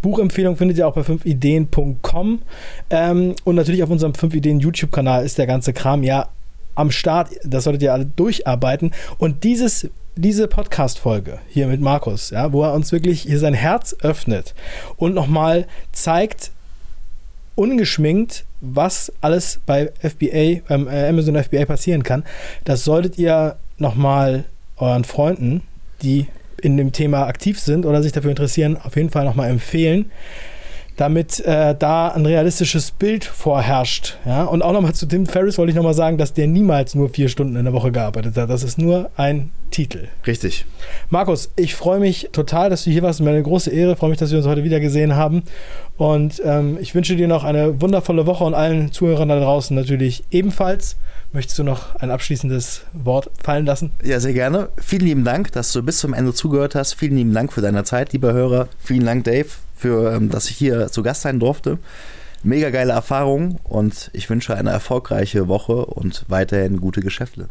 [0.03, 2.43] Buchempfehlung findet ihr auch bei 5ideen.com
[2.91, 6.29] ähm, und natürlich auf unserem 5ideen YouTube-Kanal ist der ganze Kram ja
[6.75, 7.31] am Start.
[7.45, 8.93] Das solltet ihr alle durcharbeiten.
[9.19, 13.95] Und dieses diese Podcast-Folge hier mit Markus, ja, wo er uns wirklich hier sein Herz
[14.03, 14.53] öffnet
[14.97, 16.51] und nochmal zeigt,
[17.59, 22.25] ungeschminkt, was alles bei FBA, beim äh, Amazon FBA passieren kann.
[22.65, 24.45] Das solltet ihr nochmal
[24.77, 25.63] euren Freunden,
[26.03, 26.27] die
[26.61, 30.11] in dem Thema aktiv sind oder sich dafür interessieren, auf jeden Fall nochmal empfehlen
[30.99, 34.19] damit äh, da ein realistisches Bild vorherrscht.
[34.27, 34.45] Ja?
[34.45, 37.29] Und auch nochmal zu Tim Ferriss wollte ich nochmal sagen, dass der niemals nur vier
[37.29, 38.51] Stunden in der Woche gearbeitet hat.
[38.51, 40.09] Das ist nur ein Titel.
[40.27, 40.67] Richtig.
[41.09, 43.21] Markus, ich freue mich total, dass du hier warst.
[43.21, 43.93] Mir eine große Ehre.
[43.93, 45.45] Ich freue mich, dass wir uns heute wieder gesehen haben.
[45.97, 50.25] Und ähm, ich wünsche dir noch eine wundervolle Woche und allen Zuhörern da draußen natürlich
[50.33, 50.97] ebenfalls.
[51.33, 53.91] Möchtest du noch ein abschließendes Wort fallen lassen?
[54.03, 54.71] Ja, sehr gerne.
[54.79, 56.95] Vielen lieben Dank, dass du bis zum Ende zugehört hast.
[56.95, 58.69] Vielen lieben Dank für deine Zeit, lieber Hörer.
[58.79, 61.79] Vielen Dank, Dave, für ähm, dass ich hier zu Gast sein durfte.
[62.43, 67.49] Mega geile Erfahrung und ich wünsche eine erfolgreiche Woche und weiterhin gute Geschäfte.